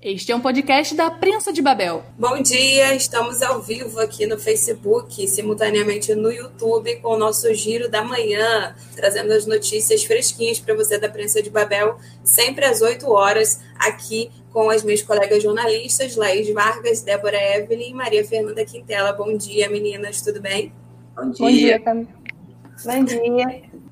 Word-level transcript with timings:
Este 0.00 0.30
é 0.30 0.36
um 0.36 0.40
podcast 0.40 0.94
da 0.94 1.10
Prensa 1.10 1.52
de 1.52 1.60
Babel. 1.60 2.04
Bom 2.16 2.40
dia, 2.40 2.94
estamos 2.94 3.42
ao 3.42 3.60
vivo 3.60 3.98
aqui 3.98 4.26
no 4.26 4.38
Facebook, 4.38 5.26
simultaneamente 5.26 6.14
no 6.14 6.30
YouTube, 6.30 6.94
com 7.00 7.14
o 7.14 7.18
nosso 7.18 7.52
Giro 7.52 7.90
da 7.90 8.04
Manhã, 8.04 8.76
trazendo 8.94 9.32
as 9.32 9.44
notícias 9.44 10.04
fresquinhas 10.04 10.60
para 10.60 10.72
você 10.76 10.98
da 10.98 11.08
Prensa 11.08 11.42
de 11.42 11.50
Babel, 11.50 11.98
sempre 12.22 12.64
às 12.64 12.80
8 12.80 13.10
horas, 13.10 13.60
aqui 13.76 14.30
com 14.52 14.70
as 14.70 14.84
minhas 14.84 15.02
colegas 15.02 15.42
jornalistas, 15.42 16.14
Laís 16.14 16.48
Vargas, 16.54 17.02
Débora 17.02 17.56
Evelyn 17.56 17.90
e 17.90 17.94
Maria 17.94 18.24
Fernanda 18.24 18.64
Quintela. 18.64 19.12
Bom 19.12 19.36
dia, 19.36 19.68
meninas, 19.68 20.22
tudo 20.22 20.40
bem? 20.40 20.72
Bom 21.16 21.28
dia. 21.30 21.44
Bom 21.44 21.50
dia, 21.50 21.82
Bom 22.84 23.04
dia. 23.04 23.87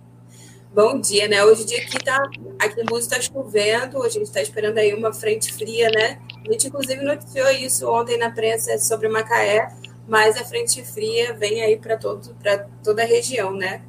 Bom 0.77 1.00
dia, 1.00 1.27
né? 1.27 1.43
Hoje 1.43 1.62
o 1.62 1.64
dia 1.64 1.79
aqui 1.79 1.98
tá. 1.98 2.22
Aqui 2.59 2.82
em 2.82 2.84
Búzios 2.84 3.11
está 3.11 3.18
chovendo, 3.18 4.02
a 4.02 4.11
gente 4.11 4.24
está 4.24 4.42
esperando 4.42 4.77
aí 4.77 4.92
uma 4.92 5.10
frente 5.10 5.50
fria, 5.50 5.88
né? 5.88 6.20
A 6.46 6.52
gente, 6.52 6.66
inclusive, 6.66 7.02
noticiou 7.02 7.50
isso 7.52 7.91
ontem 7.91 8.19
na 8.19 8.30
prensa 8.30 8.77
sobre 8.77 9.09
Macaé, 9.09 9.74
mas 10.06 10.36
a 10.36 10.45
frente 10.45 10.84
fria 10.84 11.33
vem 11.33 11.62
aí 11.62 11.78
para 11.78 11.97
toda 11.97 13.02
a 13.02 13.06
região, 13.06 13.55
né? 13.55 13.80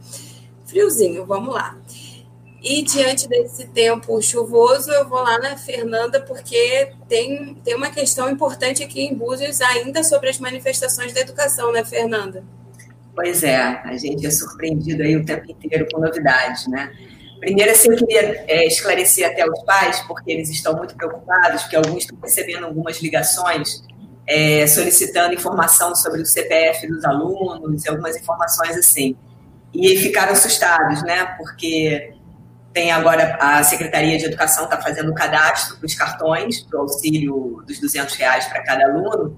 Friozinho, 0.65 1.25
vamos 1.25 1.53
lá. 1.53 1.77
E 2.63 2.81
diante 2.83 3.27
desse 3.27 3.67
tempo 3.67 4.21
chuvoso, 4.21 4.89
eu 4.89 5.09
vou 5.09 5.21
lá 5.21 5.37
na 5.39 5.57
Fernanda, 5.57 6.21
porque 6.21 6.93
tem, 7.09 7.53
tem 7.65 7.75
uma 7.75 7.89
questão 7.89 8.29
importante 8.29 8.81
aqui 8.81 9.01
em 9.01 9.13
Búzios 9.13 9.59
ainda 9.59 10.05
sobre 10.05 10.29
as 10.29 10.39
manifestações 10.39 11.11
da 11.11 11.19
educação, 11.19 11.69
né, 11.69 11.83
Fernanda? 11.83 12.45
Pois 13.17 13.41
é, 13.41 13.57
a 13.57 13.97
gente 13.97 14.27
é 14.27 14.29
surpreendido 14.29 15.01
aí 15.01 15.15
o 15.15 15.25
tempo 15.25 15.51
inteiro 15.51 15.87
com 15.91 15.99
novidades, 15.99 16.67
né? 16.67 16.91
Primeiro, 17.39 17.71
assim, 17.71 17.89
eu 17.89 17.97
queria 17.97 18.45
é, 18.47 18.67
esclarecer 18.67 19.27
até 19.27 19.43
os 19.43 19.63
pais, 19.63 20.01
porque 20.01 20.31
eles 20.31 20.51
estão 20.51 20.77
muito 20.77 20.95
preocupados, 20.95 21.63
porque 21.63 21.77
alguns 21.77 22.03
estão 22.03 22.15
recebendo 22.21 22.65
algumas 22.65 23.01
ligações 23.01 23.81
é, 24.27 24.67
solicitando 24.67 25.33
informação 25.33 25.95
sobre 25.95 26.21
o 26.21 26.25
CPF 26.27 26.85
dos 26.85 27.03
alunos 27.03 27.83
e 27.83 27.89
algumas 27.89 28.15
informações 28.15 28.77
assim. 28.77 29.15
E 29.73 29.97
ficaram 29.97 30.33
assustados, 30.33 31.01
né? 31.01 31.25
Porque 31.39 32.13
tem 32.71 32.91
agora 32.91 33.35
a 33.41 33.63
Secretaria 33.63 34.19
de 34.19 34.25
Educação 34.25 34.65
está 34.65 34.79
fazendo 34.79 35.09
o 35.09 35.15
cadastro 35.15 35.77
para 35.77 35.87
os 35.87 35.95
cartões, 35.95 36.61
para 36.61 36.77
o 36.77 36.81
auxílio 36.83 37.63
dos 37.65 37.79
200 37.79 38.13
reais 38.13 38.45
para 38.45 38.61
cada 38.61 38.85
aluno, 38.85 39.35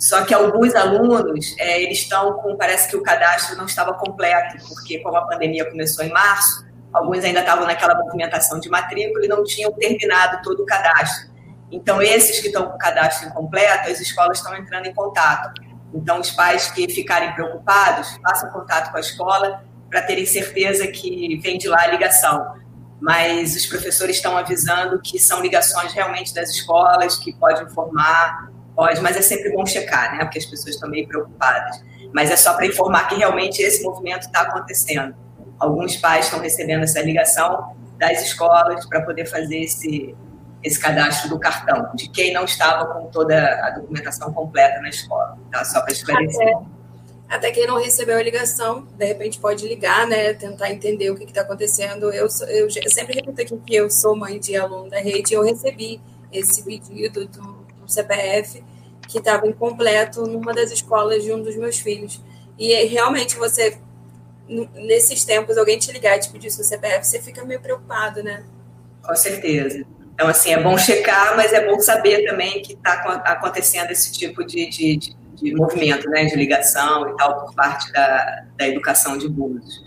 só 0.00 0.24
que 0.24 0.32
alguns 0.32 0.74
alunos, 0.74 1.54
é, 1.58 1.82
eles 1.82 1.98
estão 1.98 2.32
com, 2.32 2.56
parece 2.56 2.88
que 2.88 2.96
o 2.96 3.02
cadastro 3.02 3.54
não 3.54 3.66
estava 3.66 3.92
completo, 3.92 4.56
porque 4.66 4.98
como 5.00 5.18
a 5.18 5.26
pandemia 5.26 5.68
começou 5.68 6.02
em 6.02 6.08
março, 6.08 6.64
alguns 6.90 7.22
ainda 7.22 7.40
estavam 7.40 7.66
naquela 7.66 7.94
movimentação 7.94 8.58
de 8.58 8.70
matrícula 8.70 9.26
e 9.26 9.28
não 9.28 9.44
tinham 9.44 9.70
terminado 9.72 10.40
todo 10.42 10.62
o 10.62 10.64
cadastro. 10.64 11.28
Então, 11.70 12.00
esses 12.00 12.40
que 12.40 12.46
estão 12.46 12.66
com 12.66 12.76
o 12.76 12.78
cadastro 12.78 13.28
incompleto, 13.28 13.90
as 13.90 14.00
escolas 14.00 14.38
estão 14.38 14.56
entrando 14.56 14.86
em 14.86 14.94
contato. 14.94 15.52
Então, 15.92 16.18
os 16.18 16.30
pais 16.30 16.70
que 16.70 16.88
ficarem 16.88 17.34
preocupados, 17.34 18.08
façam 18.22 18.50
contato 18.50 18.90
com 18.90 18.96
a 18.96 19.00
escola 19.00 19.62
para 19.90 20.00
terem 20.00 20.24
certeza 20.24 20.86
que 20.86 21.38
vem 21.42 21.58
de 21.58 21.68
lá 21.68 21.82
a 21.82 21.86
ligação. 21.88 22.54
Mas 22.98 23.54
os 23.54 23.66
professores 23.66 24.16
estão 24.16 24.34
avisando 24.34 24.98
que 25.02 25.18
são 25.18 25.42
ligações 25.42 25.92
realmente 25.92 26.32
das 26.32 26.48
escolas, 26.48 27.16
que 27.16 27.34
pode 27.34 27.62
informar 27.64 28.50
Pode, 28.80 28.98
mas 29.02 29.14
é 29.14 29.20
sempre 29.20 29.50
bom 29.50 29.66
checar, 29.66 30.16
né? 30.16 30.24
Porque 30.24 30.38
as 30.38 30.46
pessoas 30.46 30.74
estão 30.74 30.88
meio 30.88 31.06
preocupadas. 31.06 31.84
Mas 32.14 32.30
é 32.30 32.36
só 32.36 32.54
para 32.54 32.64
informar 32.64 33.08
que 33.10 33.14
realmente 33.14 33.60
esse 33.60 33.82
movimento 33.82 34.22
está 34.22 34.40
acontecendo. 34.40 35.14
Alguns 35.58 35.96
pais 35.96 36.24
estão 36.24 36.40
recebendo 36.40 36.84
essa 36.84 37.02
ligação 37.02 37.76
das 37.98 38.22
escolas 38.22 38.86
para 38.86 39.02
poder 39.02 39.26
fazer 39.26 39.58
esse, 39.64 40.16
esse 40.64 40.80
cadastro 40.80 41.28
do 41.28 41.38
cartão, 41.38 41.90
de 41.94 42.08
quem 42.08 42.32
não 42.32 42.46
estava 42.46 42.86
com 42.86 43.08
toda 43.08 43.36
a 43.66 43.70
documentação 43.72 44.32
completa 44.32 44.80
na 44.80 44.88
escola. 44.88 45.36
Tá? 45.52 45.62
Só 45.62 45.82
para 45.82 45.92
esclarecer. 45.92 46.48
Até, 46.48 47.36
até, 47.48 47.50
quem 47.50 47.66
não 47.66 47.78
recebeu 47.78 48.16
a 48.16 48.22
ligação, 48.22 48.88
de 48.96 49.04
repente 49.04 49.38
pode 49.38 49.68
ligar, 49.68 50.06
né? 50.06 50.32
Tentar 50.32 50.70
entender 50.70 51.10
o 51.10 51.16
que 51.16 51.24
está 51.24 51.42
acontecendo. 51.42 52.10
Eu, 52.14 52.28
eu, 52.48 52.66
eu, 52.66 52.90
sempre 52.90 53.16
repito 53.16 53.42
aqui 53.42 53.58
que 53.58 53.74
eu 53.74 53.90
sou 53.90 54.16
mãe 54.16 54.40
de 54.40 54.56
aluno 54.56 54.88
da 54.88 55.00
rede 55.00 55.34
eu 55.34 55.44
recebi 55.44 56.00
esse 56.32 56.64
pedido 56.64 57.26
do 57.26 57.60
CPF 57.86 58.69
que 59.10 59.18
estava 59.18 59.46
incompleto 59.46 60.22
numa 60.22 60.54
das 60.54 60.70
escolas 60.70 61.24
de 61.24 61.32
um 61.32 61.42
dos 61.42 61.56
meus 61.56 61.80
filhos. 61.80 62.22
E 62.56 62.72
realmente 62.84 63.36
você, 63.36 63.76
nesses 64.74 65.24
tempos, 65.24 65.58
alguém 65.58 65.78
te 65.78 65.90
ligar 65.90 66.16
e 66.16 66.20
te 66.20 66.30
pedir 66.30 66.48
seu 66.50 66.64
CPF, 66.64 67.04
você 67.04 67.20
fica 67.20 67.44
meio 67.44 67.60
preocupado, 67.60 68.22
né? 68.22 68.44
Com 69.02 69.16
certeza. 69.16 69.84
Então, 70.14 70.28
assim, 70.28 70.52
é 70.52 70.62
bom 70.62 70.78
checar, 70.78 71.36
mas 71.36 71.52
é 71.52 71.66
bom 71.66 71.80
saber 71.80 72.24
também 72.24 72.62
que 72.62 72.74
está 72.74 72.92
acontecendo 73.24 73.90
esse 73.90 74.12
tipo 74.12 74.44
de, 74.46 74.68
de, 74.68 74.96
de, 74.96 75.16
de, 75.34 75.54
movimento, 75.56 76.08
né, 76.08 76.26
de 76.26 76.36
ligação 76.36 77.10
e 77.10 77.16
tal, 77.16 77.40
por 77.40 77.54
parte 77.54 77.90
da, 77.92 78.44
da 78.56 78.68
educação 78.68 79.18
de 79.18 79.28
Búzios. 79.28 79.82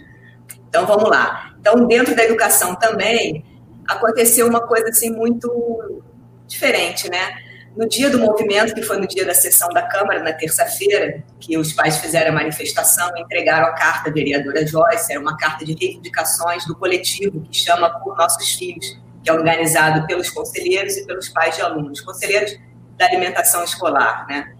Então, 0.67 0.85
vamos 0.85 1.09
lá. 1.09 1.55
Então, 1.61 1.87
dentro 1.87 2.13
da 2.13 2.25
educação 2.25 2.75
também, 2.75 3.45
aconteceu 3.87 4.47
uma 4.47 4.67
coisa, 4.67 4.89
assim, 4.89 5.11
muito 5.11 6.03
diferente, 6.45 7.09
né? 7.09 7.52
No 7.75 7.89
dia 7.89 8.07
do 8.09 8.19
movimento, 8.19 8.75
que 8.75 8.83
foi 8.83 8.97
no 8.97 9.07
dia 9.07 9.25
da 9.25 9.33
sessão 9.33 9.67
da 9.69 9.81
Câmara, 9.81 10.21
na 10.21 10.31
terça-feira, 10.31 11.23
que 11.39 11.57
os 11.57 11.73
pais 11.73 11.97
fizeram 11.97 12.29
a 12.29 12.35
manifestação 12.35 13.09
e 13.17 13.21
entregaram 13.21 13.65
a 13.65 13.71
carta 13.71 14.11
à 14.11 14.13
vereadora 14.13 14.65
Joyce, 14.65 15.11
era 15.11 15.19
uma 15.19 15.35
carta 15.37 15.65
de 15.65 15.73
reivindicações 15.73 16.67
do 16.67 16.75
coletivo 16.75 17.41
que 17.41 17.57
chama 17.57 17.89
Por 18.01 18.15
Nossos 18.15 18.53
Filhos, 18.53 18.99
que 19.23 19.29
é 19.29 19.33
organizado 19.33 20.05
pelos 20.05 20.29
conselheiros 20.29 20.97
e 20.97 21.07
pelos 21.07 21.29
pais 21.29 21.55
de 21.55 21.63
alunos, 21.63 21.99
conselheiros 22.01 22.55
da 22.95 23.07
alimentação 23.07 23.63
escolar, 23.63 24.27
né? 24.27 24.53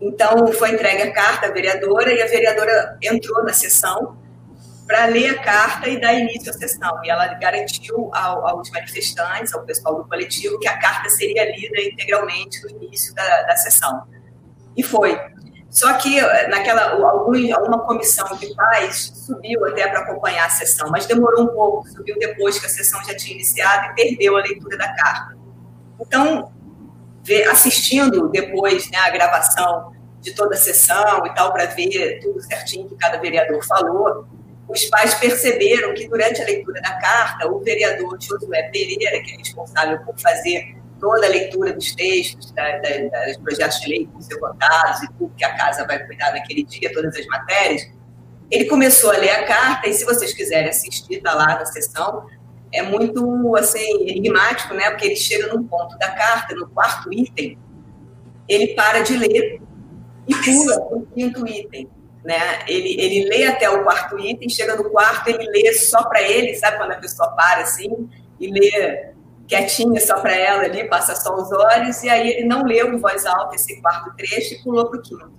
Então, 0.00 0.50
foi 0.54 0.70
entregue 0.70 1.02
a 1.02 1.12
carta 1.12 1.48
à 1.48 1.50
vereadora 1.50 2.12
e 2.14 2.22
a 2.22 2.26
vereadora 2.26 2.96
entrou 3.02 3.44
na 3.44 3.52
sessão 3.52 4.16
para 4.88 5.04
ler 5.04 5.38
a 5.38 5.42
carta 5.42 5.86
e 5.86 6.00
dar 6.00 6.14
início 6.14 6.50
à 6.50 6.54
sessão. 6.54 6.98
E 7.04 7.10
ela 7.10 7.26
garantiu 7.34 8.10
ao, 8.14 8.48
aos 8.48 8.70
manifestantes, 8.70 9.54
ao 9.54 9.62
pessoal 9.64 9.96
do 9.96 10.08
coletivo, 10.08 10.58
que 10.58 10.66
a 10.66 10.78
carta 10.78 11.10
seria 11.10 11.44
lida 11.54 11.82
integralmente 11.82 12.62
no 12.64 12.82
início 12.82 13.14
da, 13.14 13.42
da 13.42 13.54
sessão. 13.56 14.04
E 14.74 14.82
foi. 14.82 15.20
Só 15.68 15.92
que 15.98 16.18
naquela 16.48 16.92
algum, 17.10 17.54
alguma 17.54 17.80
comissão 17.80 18.34
de 18.38 18.54
pais 18.54 19.12
subiu 19.26 19.66
até 19.66 19.86
para 19.86 20.00
acompanhar 20.00 20.46
a 20.46 20.50
sessão, 20.50 20.88
mas 20.90 21.04
demorou 21.04 21.44
um 21.44 21.48
pouco, 21.48 21.86
subiu 21.88 22.16
depois 22.18 22.58
que 22.58 22.64
a 22.64 22.70
sessão 22.70 23.04
já 23.04 23.14
tinha 23.14 23.34
iniciado 23.34 23.90
e 23.90 23.94
perdeu 23.94 24.38
a 24.38 24.40
leitura 24.40 24.78
da 24.78 24.90
carta. 24.94 25.36
Então, 26.00 26.50
assistindo 27.50 28.30
depois 28.30 28.90
né, 28.90 28.96
a 28.98 29.10
gravação 29.10 29.92
de 30.22 30.32
toda 30.32 30.54
a 30.54 30.58
sessão 30.58 31.26
e 31.26 31.34
tal, 31.34 31.52
para 31.52 31.66
ver 31.66 32.20
tudo 32.20 32.40
certinho 32.40 32.88
que 32.88 32.96
cada 32.96 33.18
vereador 33.18 33.62
falou, 33.66 34.26
os 34.68 34.84
pais 34.86 35.14
perceberam 35.14 35.94
que 35.94 36.06
durante 36.06 36.42
a 36.42 36.44
leitura 36.44 36.80
da 36.82 36.92
carta, 36.98 37.48
o 37.50 37.58
vereador 37.60 38.18
Josué 38.20 38.64
Pereira, 38.64 39.22
que 39.22 39.32
é 39.32 39.36
responsável 39.38 39.98
por 40.04 40.18
fazer 40.20 40.76
toda 41.00 41.26
a 41.26 41.30
leitura 41.30 41.72
dos 41.72 41.94
textos, 41.94 42.50
da, 42.52 42.78
da, 42.78 43.24
dos 43.26 43.36
projetos 43.38 43.80
de 43.80 43.88
lei 43.88 44.04
que 44.04 44.12
vão 44.12 44.20
ser 44.20 44.38
votados 44.38 45.02
e 45.02 45.12
tudo 45.14 45.32
que 45.36 45.44
a 45.44 45.56
casa 45.56 45.86
vai 45.86 46.04
cuidar 46.04 46.32
naquele 46.32 46.64
dia, 46.64 46.92
todas 46.92 47.16
as 47.16 47.26
matérias, 47.26 47.88
ele 48.50 48.66
começou 48.66 49.10
a 49.10 49.16
ler 49.16 49.30
a 49.30 49.46
carta, 49.46 49.88
e 49.88 49.92
se 49.92 50.04
vocês 50.04 50.34
quiserem 50.34 50.68
assistir, 50.68 51.14
está 51.14 51.34
lá 51.34 51.58
na 51.58 51.64
sessão, 51.64 52.26
é 52.72 52.82
muito 52.82 53.56
assim, 53.56 54.08
enigmático, 54.08 54.74
né? 54.74 54.90
porque 54.90 55.06
ele 55.06 55.16
chega 55.16 55.54
num 55.54 55.64
ponto 55.64 55.96
da 55.98 56.10
carta, 56.10 56.54
no 56.54 56.68
quarto 56.68 57.12
item, 57.12 57.58
ele 58.46 58.68
para 58.74 59.00
de 59.00 59.16
ler 59.16 59.60
e 60.26 60.34
pula 60.34 60.76
o 60.90 61.06
quinto 61.06 61.46
item 61.46 61.88
né? 62.28 62.58
Ele, 62.68 63.00
ele 63.00 63.26
lê 63.26 63.46
até 63.46 63.70
o 63.70 63.82
quarto 63.82 64.18
item, 64.18 64.50
chega 64.50 64.76
no 64.76 64.90
quarto, 64.90 65.30
ele 65.30 65.46
lê 65.46 65.72
só 65.72 66.06
para 66.06 66.20
ele, 66.20 66.54
sabe 66.56 66.76
quando 66.76 66.92
a 66.92 66.96
pessoa 66.96 67.30
para 67.30 67.62
assim 67.62 68.06
e 68.38 68.50
lê 68.52 69.14
quietinha 69.46 69.98
só 69.98 70.20
para 70.20 70.36
ela 70.36 70.64
ali, 70.64 70.86
passa 70.90 71.16
só 71.16 71.34
os 71.34 71.50
olhos, 71.50 72.02
e 72.02 72.10
aí 72.10 72.32
ele 72.32 72.46
não 72.46 72.64
leu 72.64 72.92
em 72.92 72.98
voz 72.98 73.24
alta 73.24 73.56
esse 73.56 73.80
quarto 73.80 74.14
trecho 74.14 74.56
e 74.56 74.62
pulou 74.62 74.90
para 74.90 74.98
o 74.98 75.02
quinto. 75.02 75.32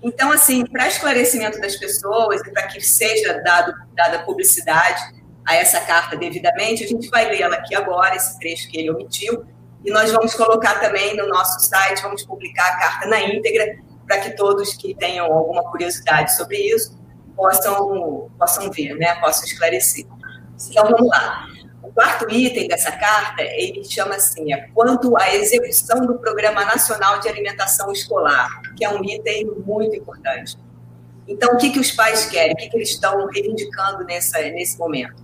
Então, 0.00 0.30
assim, 0.30 0.64
para 0.64 0.86
esclarecimento 0.86 1.60
das 1.60 1.74
pessoas 1.74 2.40
e 2.46 2.52
para 2.52 2.68
que 2.68 2.80
seja 2.80 3.42
dado, 3.42 3.74
dada 3.92 4.20
publicidade 4.20 5.02
a 5.44 5.56
essa 5.56 5.80
carta 5.80 6.16
devidamente, 6.16 6.84
a 6.84 6.86
gente 6.86 7.10
vai 7.10 7.28
lê-la 7.28 7.56
aqui 7.56 7.74
agora, 7.74 8.14
esse 8.14 8.38
trecho 8.38 8.70
que 8.70 8.78
ele 8.78 8.92
omitiu, 8.92 9.44
e 9.84 9.90
nós 9.90 10.12
vamos 10.12 10.34
colocar 10.34 10.78
também 10.78 11.16
no 11.16 11.26
nosso 11.26 11.58
site, 11.66 12.00
vamos 12.00 12.24
publicar 12.24 12.68
a 12.68 12.78
carta 12.78 13.08
na 13.08 13.20
íntegra, 13.22 13.76
para 14.12 14.20
que 14.20 14.36
todos 14.36 14.74
que 14.74 14.94
tenham 14.94 15.32
alguma 15.32 15.62
curiosidade 15.70 16.36
sobre 16.36 16.58
isso 16.58 17.00
possam, 17.34 18.30
possam 18.38 18.70
ver, 18.70 18.94
né? 18.96 19.14
possam 19.20 19.44
esclarecer. 19.44 20.04
Então, 20.68 20.84
vamos 20.84 21.08
lá. 21.08 21.46
O 21.82 21.90
quarto 21.90 22.30
item 22.30 22.68
dessa 22.68 22.92
carta, 22.92 23.42
ele 23.42 23.82
chama 23.84 24.16
assim, 24.16 24.52
é 24.52 24.68
quanto 24.74 25.16
à 25.16 25.34
execução 25.34 26.04
do 26.06 26.18
Programa 26.18 26.62
Nacional 26.66 27.20
de 27.20 27.28
Alimentação 27.28 27.90
Escolar, 27.90 28.60
que 28.76 28.84
é 28.84 28.90
um 28.90 29.02
item 29.02 29.50
muito 29.64 29.96
importante. 29.96 30.58
Então, 31.26 31.54
o 31.54 31.56
que, 31.56 31.70
que 31.70 31.80
os 31.80 31.90
pais 31.90 32.26
querem? 32.26 32.52
O 32.52 32.56
que, 32.56 32.68
que 32.68 32.76
eles 32.76 32.90
estão 32.90 33.26
reivindicando 33.28 34.04
nessa, 34.04 34.38
nesse 34.42 34.78
momento? 34.78 35.22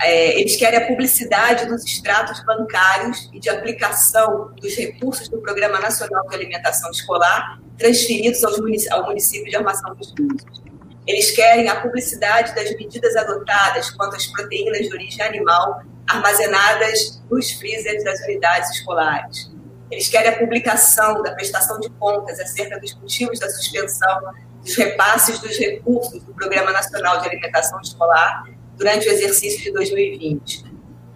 É, 0.00 0.40
eles 0.40 0.56
querem 0.56 0.80
a 0.80 0.86
publicidade 0.86 1.66
dos 1.66 1.84
extratos 1.84 2.44
bancários 2.44 3.30
e 3.32 3.38
de 3.38 3.48
aplicação 3.48 4.52
dos 4.60 4.74
recursos 4.74 5.28
do 5.28 5.38
Programa 5.38 5.78
Nacional 5.78 6.26
de 6.28 6.34
Alimentação 6.34 6.90
Escolar 6.90 7.60
transferidos 7.78 8.42
ao 8.90 9.06
município 9.06 9.48
de 9.48 9.56
Armação 9.56 9.94
dos 9.94 10.12
Búzios. 10.12 10.62
Eles 11.06 11.30
querem 11.30 11.68
a 11.68 11.80
publicidade 11.80 12.54
das 12.54 12.70
medidas 12.76 13.16
adotadas 13.16 13.90
quanto 13.92 14.16
às 14.16 14.26
proteínas 14.26 14.86
de 14.86 14.92
origem 14.92 15.24
animal 15.24 15.82
armazenadas 16.06 17.22
nos 17.30 17.52
freezers 17.52 18.02
das 18.04 18.20
unidades 18.22 18.70
escolares. 18.70 19.50
Eles 19.90 20.08
querem 20.08 20.30
a 20.30 20.38
publicação 20.38 21.22
da 21.22 21.32
prestação 21.32 21.80
de 21.80 21.88
contas 21.90 22.38
acerca 22.40 22.78
dos 22.78 22.94
motivos 22.94 23.38
da 23.38 23.48
suspensão 23.48 24.20
dos 24.62 24.76
repasses 24.76 25.38
dos 25.38 25.56
recursos 25.56 26.22
do 26.22 26.34
Programa 26.34 26.72
Nacional 26.72 27.20
de 27.20 27.28
Alimentação 27.28 27.80
Escolar 27.80 28.44
durante 28.76 29.08
o 29.08 29.12
exercício 29.12 29.62
de 29.62 29.72
2020. 29.72 30.64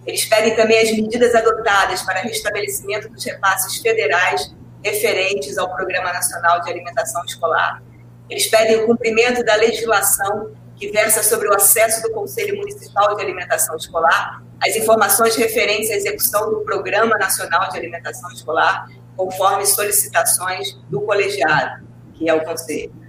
Eles 0.05 0.25
pedem 0.25 0.55
também 0.55 0.79
as 0.79 0.91
medidas 0.91 1.35
adotadas 1.35 2.01
para 2.01 2.21
restabelecimento 2.21 3.09
dos 3.09 3.23
repasses 3.23 3.77
federais 3.77 4.53
referentes 4.83 5.57
ao 5.57 5.73
Programa 5.73 6.11
Nacional 6.11 6.61
de 6.61 6.69
Alimentação 6.69 7.23
Escolar. 7.25 7.81
Eles 8.29 8.47
pedem 8.47 8.83
o 8.83 8.85
cumprimento 8.85 9.43
da 9.43 9.55
legislação 9.55 10.51
que 10.75 10.91
versa 10.91 11.21
sobre 11.23 11.47
o 11.47 11.53
acesso 11.53 12.01
do 12.01 12.11
Conselho 12.11 12.57
Municipal 12.57 13.15
de 13.15 13.21
Alimentação 13.21 13.75
Escolar 13.77 14.43
às 14.61 14.75
informações 14.75 15.35
referentes 15.35 15.91
à 15.91 15.95
execução 15.95 16.49
do 16.49 16.61
Programa 16.61 17.17
Nacional 17.17 17.69
de 17.69 17.77
Alimentação 17.77 18.31
Escolar, 18.31 18.89
conforme 19.15 19.65
solicitações 19.65 20.73
do 20.89 21.01
colegiado, 21.01 21.85
que 22.13 22.27
é 22.27 22.33
o 22.33 22.43
Conselho 22.43 23.03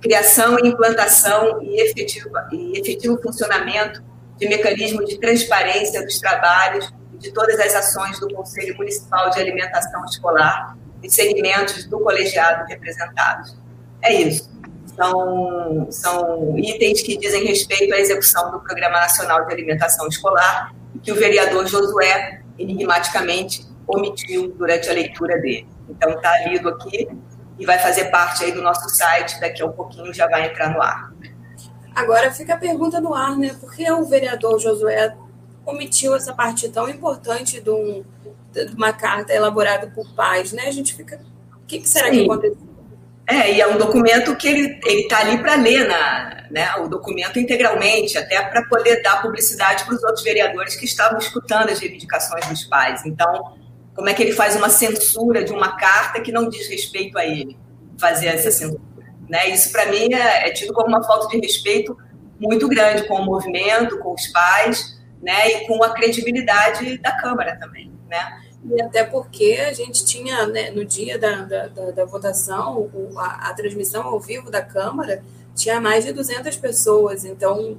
criação 0.00 0.56
e 0.58 0.68
implantação 0.68 1.62
e 1.62 1.80
efetivo, 1.80 2.30
e 2.52 2.78
efetivo 2.78 3.20
funcionamento 3.20 4.02
de 4.36 4.48
mecanismo 4.48 5.04
de 5.04 5.18
transparência 5.18 6.02
dos 6.04 6.18
trabalhos 6.20 6.92
de 7.14 7.32
todas 7.32 7.58
as 7.58 7.74
ações 7.74 8.20
do 8.20 8.32
Conselho 8.32 8.76
Municipal 8.76 9.30
de 9.30 9.40
Alimentação 9.40 10.04
Escolar 10.04 10.77
e 11.02 11.10
segmentos 11.10 11.84
do 11.84 12.00
colegiado 12.00 12.66
representados. 12.68 13.56
É 14.02 14.12
isso. 14.12 14.50
São, 14.96 15.86
são 15.90 16.58
itens 16.58 17.02
que 17.02 17.16
dizem 17.16 17.44
respeito 17.44 17.94
à 17.94 17.98
execução 17.98 18.50
do 18.50 18.60
Programa 18.60 19.00
Nacional 19.00 19.46
de 19.46 19.52
Alimentação 19.52 20.08
Escolar 20.08 20.74
que 21.02 21.12
o 21.12 21.14
vereador 21.14 21.66
Josué, 21.66 22.42
enigmaticamente, 22.58 23.64
omitiu 23.86 24.48
durante 24.48 24.90
a 24.90 24.92
leitura 24.92 25.38
dele. 25.40 25.68
Então, 25.88 26.10
está 26.10 26.46
lido 26.48 26.68
aqui 26.68 27.08
e 27.58 27.64
vai 27.64 27.78
fazer 27.78 28.06
parte 28.06 28.44
aí 28.44 28.52
do 28.52 28.60
nosso 28.60 28.88
site, 28.88 29.40
daqui 29.40 29.62
a 29.62 29.66
um 29.66 29.72
pouquinho 29.72 30.12
já 30.12 30.28
vai 30.28 30.50
entrar 30.50 30.70
no 30.70 30.82
ar. 30.82 31.12
Agora 31.94 32.30
fica 32.32 32.54
a 32.54 32.58
pergunta 32.58 33.00
no 33.00 33.14
ar, 33.14 33.36
né? 33.36 33.56
Por 33.60 33.74
que 33.74 33.90
o 33.90 34.04
vereador 34.04 34.58
Josué 34.58 35.16
omitiu 35.66 36.14
essa 36.14 36.32
parte 36.32 36.68
tão 36.68 36.88
importante 36.88 37.60
de, 37.60 37.70
um, 37.70 38.04
de 38.66 38.74
uma 38.74 38.92
carta 38.92 39.32
elaborada 39.32 39.88
por 39.88 40.12
pais, 40.14 40.52
né? 40.52 40.64
A 40.66 40.70
gente 40.70 40.94
fica. 40.94 41.20
O 41.62 41.66
que, 41.66 41.80
que 41.80 41.88
será 41.88 42.06
Sim. 42.06 42.12
que 42.12 42.24
aconteceu? 42.24 42.68
É, 43.26 43.52
e 43.52 43.60
é 43.60 43.66
um 43.66 43.76
documento 43.76 44.34
que 44.36 44.48
ele 44.48 44.80
está 44.86 45.18
ali 45.18 45.36
para 45.36 45.54
ler 45.56 45.86
na, 45.86 46.46
né, 46.50 46.74
o 46.76 46.88
documento 46.88 47.38
integralmente, 47.38 48.16
até 48.16 48.42
para 48.42 48.64
poder 48.64 49.02
dar 49.02 49.20
publicidade 49.20 49.84
para 49.84 49.94
os 49.94 50.02
outros 50.02 50.24
vereadores 50.24 50.74
que 50.76 50.86
estavam 50.86 51.18
escutando 51.18 51.68
as 51.68 51.78
reivindicações 51.78 52.46
dos 52.46 52.64
pais. 52.64 53.04
Então, 53.04 53.58
como 53.94 54.08
é 54.08 54.14
que 54.14 54.22
ele 54.22 54.32
faz 54.32 54.56
uma 54.56 54.70
censura 54.70 55.44
de 55.44 55.52
uma 55.52 55.76
carta 55.76 56.22
que 56.22 56.32
não 56.32 56.48
diz 56.48 56.68
respeito 56.68 57.18
a 57.18 57.26
ele, 57.26 57.58
fazer 57.98 58.28
essa 58.28 58.50
censura. 58.50 58.80
Né? 59.28 59.50
Isso, 59.50 59.70
para 59.70 59.86
mim, 59.86 60.14
é, 60.14 60.48
é, 60.48 60.52
tido 60.52 60.72
como 60.72 60.88
uma 60.88 61.02
falta 61.02 61.28
de 61.28 61.38
respeito 61.38 61.96
muito 62.40 62.66
grande 62.68 63.06
com 63.06 63.16
o 63.16 63.24
movimento, 63.24 63.98
com 63.98 64.14
os 64.14 64.26
pais, 64.28 64.98
né? 65.20 65.48
e 65.48 65.66
com 65.66 65.82
a 65.82 65.90
credibilidade 65.90 66.96
da 66.98 67.12
Câmara 67.20 67.58
também. 67.58 67.92
Né? 68.08 68.40
E 68.70 68.82
até 68.82 69.04
porque 69.04 69.58
a 69.66 69.72
gente 69.72 70.04
tinha, 70.04 70.46
né, 70.46 70.70
no 70.70 70.84
dia 70.84 71.18
da, 71.18 71.42
da, 71.42 71.66
da, 71.68 71.90
da 71.90 72.04
votação, 72.04 72.90
a, 73.16 73.50
a, 73.50 73.54
transmissão 73.54 74.06
ao 74.06 74.20
vivo 74.20 74.50
da 74.50 74.60
Câmara 74.60 75.22
tinha 75.54 75.80
mais 75.80 76.04
de 76.04 76.12
200 76.12 76.56
pessoas, 76.56 77.24
então 77.24 77.78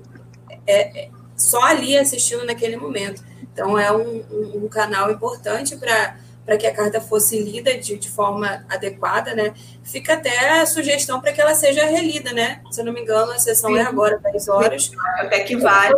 é, 0.66 1.06
é 1.06 1.10
só 1.36 1.62
ali 1.64 1.98
assistindo 1.98 2.46
naquele 2.46 2.76
momento. 2.76 3.24
Então, 3.42 3.78
é 3.78 3.92
um, 3.92 4.24
um, 4.32 4.64
um 4.66 4.68
canal 4.68 5.12
importante 5.12 5.76
para 5.78 6.16
para 6.50 6.58
que 6.58 6.66
a 6.66 6.74
carta 6.74 7.00
fosse 7.00 7.40
lida 7.40 7.78
de, 7.78 7.96
de 7.96 8.10
forma 8.10 8.66
adequada, 8.68 9.36
né? 9.36 9.54
Fica 9.84 10.14
até 10.14 10.60
a 10.60 10.66
sugestão 10.66 11.22
para 11.22 11.32
que 11.32 11.40
ela 11.40 11.54
seja 11.54 11.86
relida, 11.86 12.34
né? 12.34 12.60
Se 12.72 12.82
eu 12.82 12.86
não 12.86 12.92
me 12.92 13.02
engano, 13.02 13.32
a 13.32 13.38
sessão 13.38 13.70
é 13.78 13.82
Sim. 13.82 13.86
é 13.86 13.88
agora, 13.88 14.18
10 14.18 14.48
horas. 14.48 14.92
Até 15.20 15.42
que 15.42 15.56
vale 15.56 15.94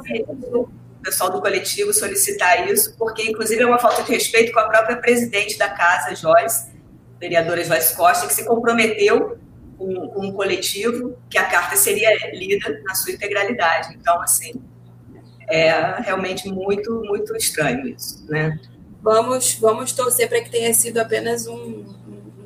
pessoal 1.01 1.31
do 1.31 1.41
coletivo 1.41 1.93
solicitar 1.93 2.69
isso, 2.69 2.95
porque, 2.97 3.23
inclusive, 3.23 3.61
é 3.61 3.65
uma 3.65 3.79
falta 3.79 4.03
de 4.03 4.11
respeito 4.11 4.51
com 4.51 4.59
a 4.59 4.67
própria 4.67 4.97
presidente 4.97 5.57
da 5.57 5.69
casa, 5.69 6.15
Joyce, 6.15 6.71
vereadora 7.19 7.63
Joyce 7.63 7.95
Costa, 7.95 8.27
que 8.27 8.33
se 8.33 8.45
comprometeu 8.45 9.37
com, 9.77 10.07
com 10.09 10.27
um 10.27 10.31
coletivo 10.31 11.17
que 11.29 11.37
a 11.37 11.45
carta 11.45 11.75
seria 11.75 12.09
lida 12.33 12.81
na 12.83 12.93
sua 12.95 13.11
integralidade. 13.11 13.95
Então, 13.99 14.21
assim, 14.21 14.53
é 15.49 16.01
realmente 16.01 16.49
muito, 16.49 17.03
muito 17.03 17.35
estranho 17.35 17.87
isso, 17.87 18.25
né? 18.29 18.59
Vamos, 19.01 19.55
vamos 19.55 19.91
torcer 19.91 20.29
para 20.29 20.41
que 20.41 20.51
tenha 20.51 20.73
sido 20.73 20.99
apenas 20.99 21.47
um, 21.47 21.85